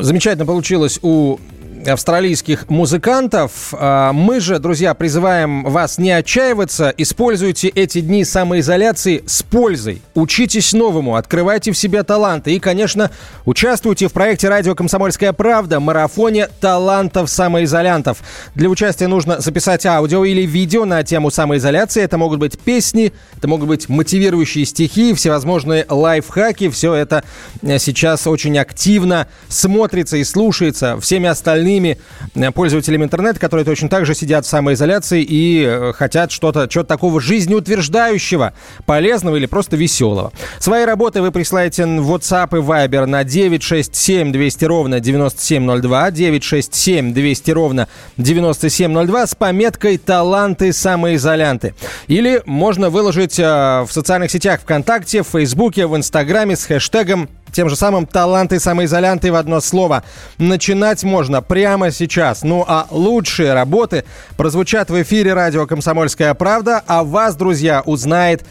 Замечательно 0.06 0.46
получилось 0.46 1.00
у 1.02 1.38
австралийских 1.88 2.70
музыкантов. 2.70 3.74
А, 3.74 4.12
Мы 4.14 4.40
же, 4.40 4.60
друзья, 4.60 4.94
призываем 4.94 5.64
вас 5.64 5.98
не 5.98 6.12
отчаиваться. 6.12 6.94
Используйте 6.98 7.68
эти 7.68 8.02
дни 8.02 8.24
самоизоляции 8.26 9.24
с 9.26 9.44
пользой. 9.44 10.02
Учитесь 10.14 10.74
новому, 10.74 11.16
открывайте 11.16 11.72
в 11.72 11.78
себе 11.78 12.04
таланты. 12.04 12.54
И, 12.54 12.60
конечно, 12.60 13.12
участвуйте 13.46 14.08
в 14.08 14.14
проекте 14.14 14.50
«Радио 14.50 14.76
Комсомольская 14.76 15.34
правда» 15.34 15.80
марафоне 15.80 16.48
талантов 16.60 17.30
самоизолянтов. 17.30 18.20
Для 18.56 18.70
участия 18.70 19.08
нужно 19.08 19.40
записать 19.40 19.86
аудио 19.86 20.26
или 20.26 20.42
видео 20.42 20.86
на 20.86 21.04
тему 21.04 21.32
самоизоляции. 21.32 22.02
Это 22.02 22.18
могут 22.18 22.40
быть 22.40 22.58
песни, 22.58 23.14
это 23.38 23.48
могут 23.48 23.68
быть 23.68 23.90
мотивирующие 23.90 24.66
стихи, 24.66 25.14
всевозможные 25.14 25.86
лайфхаки. 25.88 26.70
Все 26.70 26.94
это 26.94 27.24
э, 27.62 27.78
сейчас 27.80 28.28
очень 28.28 28.58
активно 28.58 29.28
смотрится 29.50 30.18
и 30.18 30.24
слушается 30.24 31.00
всеми 31.00 31.28
остальными 31.30 31.75
э, 31.80 32.52
пользователями 32.52 33.04
интернета, 33.04 33.40
которые 33.40 33.66
точно 33.66 33.90
так 33.90 34.06
же 34.06 34.16
сидят 34.16 34.46
в 34.46 34.50
самоизоляции 34.50 35.24
и 35.24 35.64
э, 35.66 35.94
хотят 35.94 36.32
что-то 36.32 36.70
что 36.70 36.84
такого 36.84 37.22
жизнеутверждающего, 37.22 38.54
полезного 38.86 39.36
или 39.36 39.46
просто 39.46 39.76
веселого. 39.76 40.32
Свои 40.60 40.86
работы 40.86 41.22
вы 41.22 41.32
присылаете 41.32 41.86
в 41.86 42.14
WhatsApp 42.14 42.58
и 42.58 42.62
Viber 42.62 43.06
на 43.06 43.24
967 43.24 44.32
200 44.32 44.66
ровно 44.66 45.00
9702, 45.00 46.12
967 46.12 47.14
200 47.14 47.52
ровно 47.52 47.88
9702 48.18 49.28
с 49.28 49.36
пометкой 49.36 49.98
«Таланты 49.98 50.74
самоизолянты». 50.74 51.76
Или 52.08 52.42
можно 52.46 52.90
выложить 52.90 53.40
э, 53.40 53.44
в 53.44 53.90
социальных 53.92 54.32
сетях 54.32 54.62
ВКонтакте, 54.62 55.24
в 55.24 55.28
Фейсбуке, 55.28 55.88
в 55.88 55.96
Инстаграме 55.96 56.56
с 56.56 56.66
хэштегом 56.66 57.30
тем 57.56 57.70
же 57.70 57.76
самым 57.78 58.06
таланты 58.06 58.60
самоизолянты 58.60 59.32
в 59.32 59.36
одно 59.36 59.62
слово. 59.62 60.04
Начинать 60.38 61.04
можно 61.06 61.42
прямо 61.42 61.90
сейчас. 61.90 62.44
Ну 62.44 62.66
а 62.68 62.86
лучшие 62.92 63.54
работы 63.54 64.04
прозвучат 64.36 64.90
в 64.90 65.02
эфире 65.02 65.34
радио 65.34 65.66
«Комсомольская 65.66 66.34
правда», 66.34 66.84
а 66.86 67.04
вас, 67.06 67.36
друзья, 67.36 67.82
узнает 67.86 68.44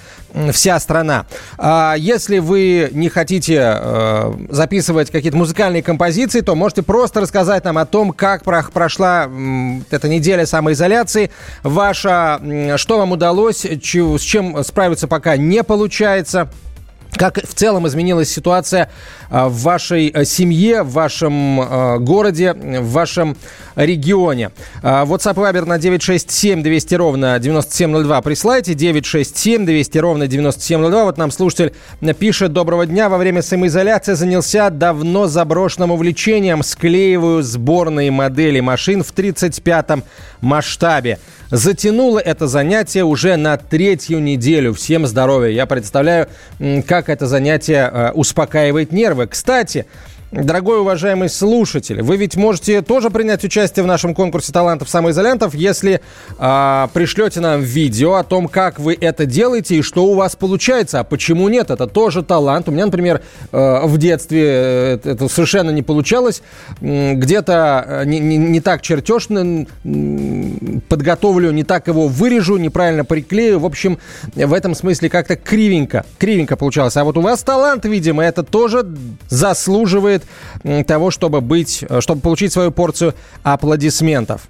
вся 0.53 0.81
страна. 0.81 1.27
А 1.59 1.95
если 1.97 2.39
вы 2.39 2.89
не 2.93 3.09
хотите 3.09 3.61
э, 3.61 4.33
записывать 4.49 5.11
какие-то 5.11 5.37
музыкальные 5.37 5.83
композиции, 5.83 6.41
то 6.41 6.55
можете 6.57 6.83
просто 6.83 7.21
рассказать 7.21 7.63
нам 7.65 7.79
о 7.79 7.85
том, 7.87 8.11
как 8.11 8.43
про- 8.43 8.65
прошла 8.65 9.25
м, 9.25 9.85
эта 9.91 10.09
неделя 10.09 10.45
самоизоляции, 10.47 11.31
ваша, 11.63 12.41
м, 12.43 12.77
что 12.79 12.99
вам 12.99 13.13
удалось, 13.13 13.65
чё- 13.83 14.19
с 14.19 14.23
чем 14.23 14.65
справиться 14.65 15.07
пока 15.07 15.37
не 15.37 15.63
получается. 15.63 16.49
Как 17.17 17.39
в 17.47 17.55
целом 17.55 17.87
изменилась 17.87 18.29
ситуация 18.29 18.91
а, 19.31 19.49
в 19.49 19.61
вашей 19.63 20.09
э, 20.09 20.25
семье, 20.25 20.83
в 20.83 20.93
вашем 20.93 21.61
э, 21.61 21.99
городе, 21.99 22.53
в 22.55 22.91
вашем 22.91 23.37
регионе? 23.77 24.51
А, 24.83 25.05
WhatsApp 25.05 25.35
и 25.35 25.37
Viber 25.37 25.65
на 25.65 25.79
967 25.79 26.63
200 26.63 26.95
ровно 26.97 27.39
9702 27.39 28.23
присылайте. 28.23 28.75
967 28.75 29.65
200 29.65 29.99
ровно 29.99 30.27
9702. 30.27 31.05
Вот 31.05 31.19
нам 31.19 31.31
слушатель 31.31 31.73
пишет. 32.19 32.53
Доброго 32.53 32.85
дня. 32.85 33.09
Во 33.09 33.19
время 33.19 33.43
самоизоляции 33.43 34.15
занялся 34.15 34.71
давно 34.71 35.29
заброшенным 35.29 35.93
увлечением. 35.93 36.63
Склеиваю 36.65 37.43
сборные 37.43 38.11
модели 38.11 38.59
машин 38.59 39.05
в 39.05 39.13
35-м 39.15 40.03
масштабе. 40.41 41.19
Затянуло 41.51 42.19
это 42.19 42.47
занятие 42.47 43.05
уже 43.05 43.37
на 43.37 43.57
третью 43.57 44.21
неделю. 44.21 44.73
Всем 44.75 45.07
здоровья. 45.07 45.51
Я 45.51 45.67
представляю, 45.67 46.29
как 46.87 47.09
это 47.09 47.27
занятие 47.27 47.91
э, 47.93 48.13
успокаивает 48.13 48.93
нервы. 48.93 49.27
Кстати, 49.27 49.87
Дорогой 50.35 50.81
уважаемый 50.81 51.29
слушатель, 51.29 52.03
вы 52.03 52.17
ведь 52.17 52.35
можете 52.35 52.83
тоже 52.83 53.09
принять 53.09 53.45
участие 53.45 53.85
в 53.85 53.87
нашем 53.87 54.17
конкурсе 54.17 54.53
талантов 54.53 54.89
самоизолянтов, 54.89 55.55
если 55.55 56.01
а, 56.39 56.89
пришлете 56.93 57.39
нам 57.39 57.61
видео 57.61 58.15
о 58.15 58.25
том, 58.25 58.49
как 58.49 58.81
вы 58.81 58.99
это 59.01 59.27
делаете 59.27 59.77
и 59.77 59.83
что 59.83 60.05
у 60.07 60.15
вас 60.15 60.35
получается. 60.35 60.99
А 60.99 61.05
почему 61.05 61.49
нет? 61.49 61.71
Это 61.71 61.87
тоже 61.87 62.25
талант. 62.25 62.69
У 62.69 62.73
меня, 62.73 62.87
например, 62.87 63.23
э, 63.53 63.81
в 63.85 63.97
детстве 63.97 64.43
э, 64.45 64.99
это 65.05 65.29
совершенно 65.29 65.71
не 65.71 65.83
получалось. 65.83 66.43
Где-то 66.81 67.85
э, 67.87 68.05
не, 68.05 68.19
не- 68.19 68.37
не 68.37 68.61
так 68.61 68.83
чертеж 68.83 69.29
подготовлю, 70.89 71.53
не 71.53 71.63
так 71.63 71.87
его 71.87 72.09
вырежу, 72.09 72.57
неправильно 72.57 73.05
приклею. 73.05 73.61
В 73.61 73.67
общем, 73.67 73.99
в 74.35 74.53
этом 74.53 74.75
смысле 74.75 75.09
как-то 75.11 75.37
кривенько, 75.37 76.05
кривенько 76.19 76.57
получалось. 76.57 76.97
А 76.97 77.05
вот 77.05 77.17
у 77.17 77.21
вас 77.21 77.45
талант, 77.45 77.85
видимо, 77.85 78.25
это 78.25 78.43
тоже 78.43 78.85
заслуживает 79.29 80.24
того, 80.87 81.11
чтобы 81.11 81.41
быть, 81.41 81.85
э, 81.89 82.01
чтобы 82.01 82.21
получить 82.21 82.53
свою 82.53 82.71
порцию 82.71 83.15
аплодисментов. 83.43 84.49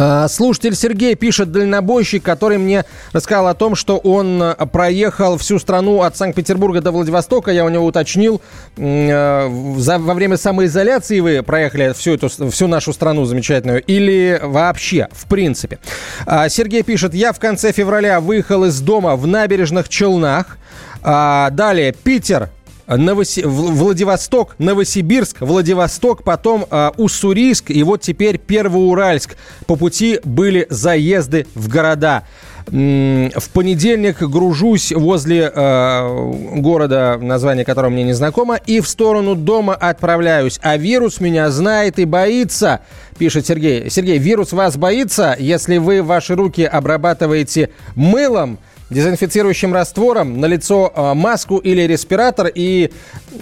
А, 0.00 0.28
Слушатель 0.28 0.76
Сергей 0.76 1.16
пишет, 1.16 1.50
дальнобойщик, 1.50 2.22
который 2.22 2.56
мне 2.58 2.84
рассказал 3.12 3.48
о 3.48 3.54
том, 3.54 3.74
что 3.74 3.98
он 3.98 4.40
э, 4.40 4.54
проехал 4.66 5.36
всю 5.38 5.58
страну 5.58 6.02
от 6.02 6.16
Санкт-Петербурга 6.16 6.80
до 6.80 6.92
Владивостока. 6.92 7.50
Я 7.50 7.64
у 7.64 7.68
него 7.68 7.84
уточнил, 7.84 8.40
э, 8.76 9.48
во 9.48 10.14
время 10.14 10.36
самоизоляции 10.36 11.18
вы 11.18 11.42
проехали 11.42 11.92
всю, 11.94 12.14
эту, 12.14 12.28
всю 12.28 12.68
нашу 12.68 12.92
страну 12.92 13.24
замечательную 13.24 13.82
или 13.82 14.40
вообще, 14.40 15.08
в 15.10 15.26
принципе. 15.26 15.80
А, 16.26 16.48
Сергей 16.48 16.84
пишет, 16.84 17.12
я 17.12 17.32
в 17.32 17.40
конце 17.40 17.72
февраля 17.72 18.20
выехал 18.20 18.66
из 18.66 18.80
дома 18.80 19.16
в 19.16 19.26
набережных 19.26 19.88
Челнах. 19.88 20.58
А, 21.02 21.50
Далее, 21.50 21.92
Питер, 21.92 22.50
Новоси- 22.96 23.46
Владивосток, 23.46 24.54
Новосибирск, 24.58 25.40
Владивосток, 25.40 26.22
потом 26.22 26.66
э, 26.70 26.90
Уссурийск 26.96 27.70
и 27.70 27.82
вот 27.82 28.00
теперь 28.00 28.38
Первоуральск. 28.38 29.36
По 29.66 29.76
пути 29.76 30.20
были 30.24 30.66
заезды 30.70 31.46
в 31.54 31.68
города. 31.68 32.24
В 32.70 33.48
понедельник 33.54 34.20
гружусь 34.20 34.92
возле 34.92 35.50
э, 35.54 36.32
города, 36.56 37.18
название 37.18 37.64
которого 37.64 37.88
мне 37.90 38.04
не 38.04 38.12
знакомо, 38.12 38.56
и 38.56 38.80
в 38.80 38.88
сторону 38.88 39.34
дома 39.34 39.74
отправляюсь. 39.74 40.60
А 40.62 40.76
вирус 40.76 41.18
меня 41.20 41.50
знает 41.50 41.98
и 41.98 42.04
боится, 42.04 42.80
пишет 43.16 43.46
Сергей. 43.46 43.88
Сергей, 43.88 44.18
вирус 44.18 44.52
вас 44.52 44.76
боится, 44.76 45.34
если 45.38 45.78
вы 45.78 46.02
ваши 46.02 46.34
руки 46.34 46.62
обрабатываете 46.62 47.70
мылом, 47.94 48.58
дезинфицирующим 48.90 49.72
раствором, 49.74 50.40
на 50.40 50.46
лицо 50.46 50.92
э, 50.94 51.14
маску 51.14 51.58
или 51.58 51.82
респиратор 51.82 52.50
и 52.54 52.90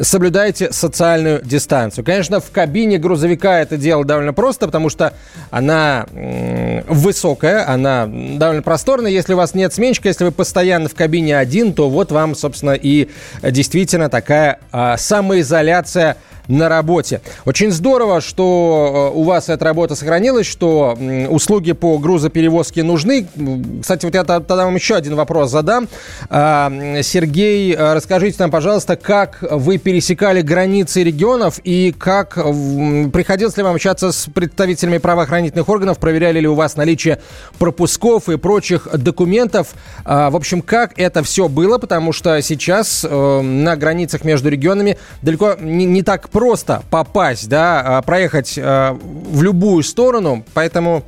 соблюдайте 0.01 0.73
социальную 0.73 1.41
дистанцию. 1.43 2.05
Конечно, 2.05 2.41
в 2.41 2.51
кабине 2.51 2.99
грузовика 2.99 3.61
это 3.61 3.77
дело 3.77 4.05
довольно 4.05 4.33
просто, 4.33 4.67
потому 4.67 4.89
что 4.89 5.15
она 5.51 6.07
высокая, 6.89 7.69
она 7.69 8.07
довольно 8.07 8.63
просторная. 8.63 9.11
Если 9.11 9.35
у 9.35 9.37
вас 9.37 9.55
нет 9.55 9.73
сменщика, 9.73 10.09
если 10.09 10.25
вы 10.25 10.33
постоянно 10.33 10.89
в 10.89 10.95
кабине 10.95 11.39
один, 11.39 11.73
то 11.73 11.89
вот 11.89 12.13
вам, 12.13 12.35
собственно, 12.35 12.73
и 12.73 13.09
действительно 13.43 14.09
такая 14.09 14.59
а, 14.73 14.97
самоизоляция 14.97 16.17
на 16.49 16.69
работе. 16.69 17.21
Очень 17.45 17.71
здорово, 17.71 18.21
что 18.21 19.11
э, 19.13 19.17
у 19.17 19.23
вас 19.23 19.49
эта 19.49 19.65
работа 19.65 19.95
сохранилась, 19.95 20.47
что 20.47 20.97
услуги 21.29 21.73
по 21.73 21.99
грузоперевозке 21.99 22.83
нужны. 22.83 23.27
Кстати, 23.81 24.05
вот 24.05 24.15
я 24.15 24.25
тогда 24.25 24.65
вам 24.65 24.75
еще 24.75 24.95
один 24.97 25.15
вопрос 25.15 25.51
задам. 25.51 25.89
А, 26.29 26.71
Сергей, 27.03 27.75
э, 27.75 27.95
расскажите 27.95 28.37
нам, 28.41 28.51
пожалуйста, 28.51 28.97
как 28.97 29.39
вы 29.43 29.79
пересекали 29.79 30.43
границы 30.43 31.03
регионов 31.03 31.61
и 31.65 31.95
как 31.97 32.35
приходилось 32.35 33.57
ли 33.57 33.63
вам 33.63 33.75
общаться 33.75 34.13
с 34.13 34.29
представителями 34.33 34.99
правоохранительных 34.99 35.69
органов, 35.69 35.99
проверяли 35.99 36.41
ли 36.41 36.49
у 36.49 36.55
вас 36.55 36.77
наличие 36.77 37.21
пропусков 37.59 38.29
и 38.29 38.37
прочих 38.37 38.89
документов. 38.93 39.75
А, 40.05 40.31
В 40.31 40.37
общем, 40.37 40.63
как 40.63 40.99
это 40.99 41.23
все 41.23 41.49
было, 41.49 41.79
потому 41.79 42.13
что 42.13 42.41
сейчас 42.43 43.05
э, 43.09 43.41
на 43.41 43.77
границах 43.77 44.25
между 44.25 44.49
регионами 44.49 44.99
далеко 45.23 45.57
не 45.61 46.03
так 46.03 46.29
просто 46.37 46.83
попасть, 46.91 47.49
да, 47.49 47.81
а, 47.81 48.03
проехать 48.03 48.59
э, 48.59 48.93
в 48.93 49.43
любую 49.43 49.83
сторону, 49.83 50.45
поэтому 50.53 51.03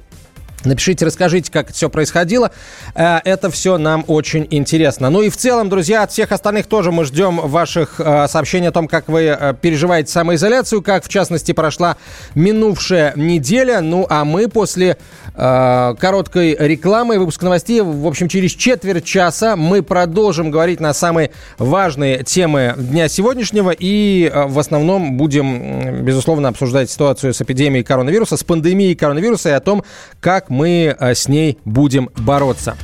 Напишите, 0.65 1.05
расскажите, 1.07 1.53
как 1.53 1.67
это 1.67 1.75
все 1.75 1.89
происходило. 1.89 2.51
Э, 2.95 3.19
Это 3.25 3.49
все 3.51 3.79
нам 3.79 4.05
очень 4.09 4.47
интересно. 4.51 5.09
Ну 5.09 5.23
и 5.23 5.29
в 5.31 5.37
целом, 5.37 5.69
друзья, 5.69 6.03
от 6.03 6.11
всех 6.11 6.33
остальных 6.33 6.67
тоже 6.67 6.91
мы 6.91 7.05
ждем 7.05 7.37
ваших 7.37 8.01
э, 8.01 8.27
сообщений 8.27 8.69
о 8.69 8.73
том, 8.73 8.89
как 8.89 9.09
вы 9.09 9.23
э, 9.23 9.55
переживаете 9.61 10.11
самоизоляцию, 10.11 10.83
как, 10.83 11.05
в 11.05 11.09
частности, 11.09 11.53
прошла 11.53 11.97
минувшая 12.35 13.13
неделя. 13.15 13.81
Ну 13.81 14.05
а 14.11 14.25
мы 14.25 14.49
после 14.49 14.97
э, 15.35 15.95
короткой 15.99 16.57
рекламы 16.59 17.15
и 17.15 17.19
выпуска 17.19 17.45
новостей, 17.45 17.81
в 17.81 18.07
общем, 18.07 18.29
через 18.29 18.51
четверть 18.51 19.05
часа 19.05 19.55
мы 19.55 19.83
продолжим 19.83 20.51
говорить 20.51 20.81
на 20.81 20.93
самые 20.93 21.31
важные 21.59 22.25
темы 22.25 22.75
дня 22.77 23.09
сегодняшнего 23.09 23.71
и 23.71 24.29
э, 24.33 24.47
в 24.47 24.59
основном 24.59 25.17
будем, 25.17 26.05
безусловно, 26.05 26.49
обсуждать 26.49 26.91
ситуацию 26.91 27.33
с 27.33 27.41
эпидемией 27.41 27.85
коронавируса, 27.85 28.37
с 28.37 28.43
пандемией 28.43 28.97
коронавируса 28.97 29.51
и 29.51 29.53
о 29.53 29.61
том, 29.61 29.85
как 30.21 30.48
мы 30.49 30.97
э, 30.99 31.15
с 31.15 31.29
ней 31.29 31.59
будем 31.65 32.11
бороться. 32.17 32.77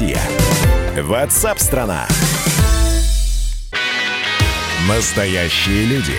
Россия? 0.00 0.18
Ватсап-страна! 1.02 2.08
Настоящие 4.88 5.84
люди. 5.84 6.16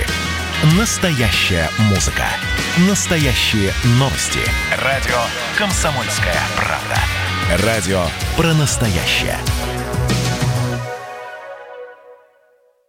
Настоящая 0.78 1.68
музыка. 1.90 2.26
Настоящие 2.88 3.74
новости. 3.98 4.40
Радио 4.84 5.18
«Комсомольская 5.58 6.38
правда». 6.56 7.66
Радио 7.66 8.04
про 8.38 8.54
настоящее. 8.54 9.38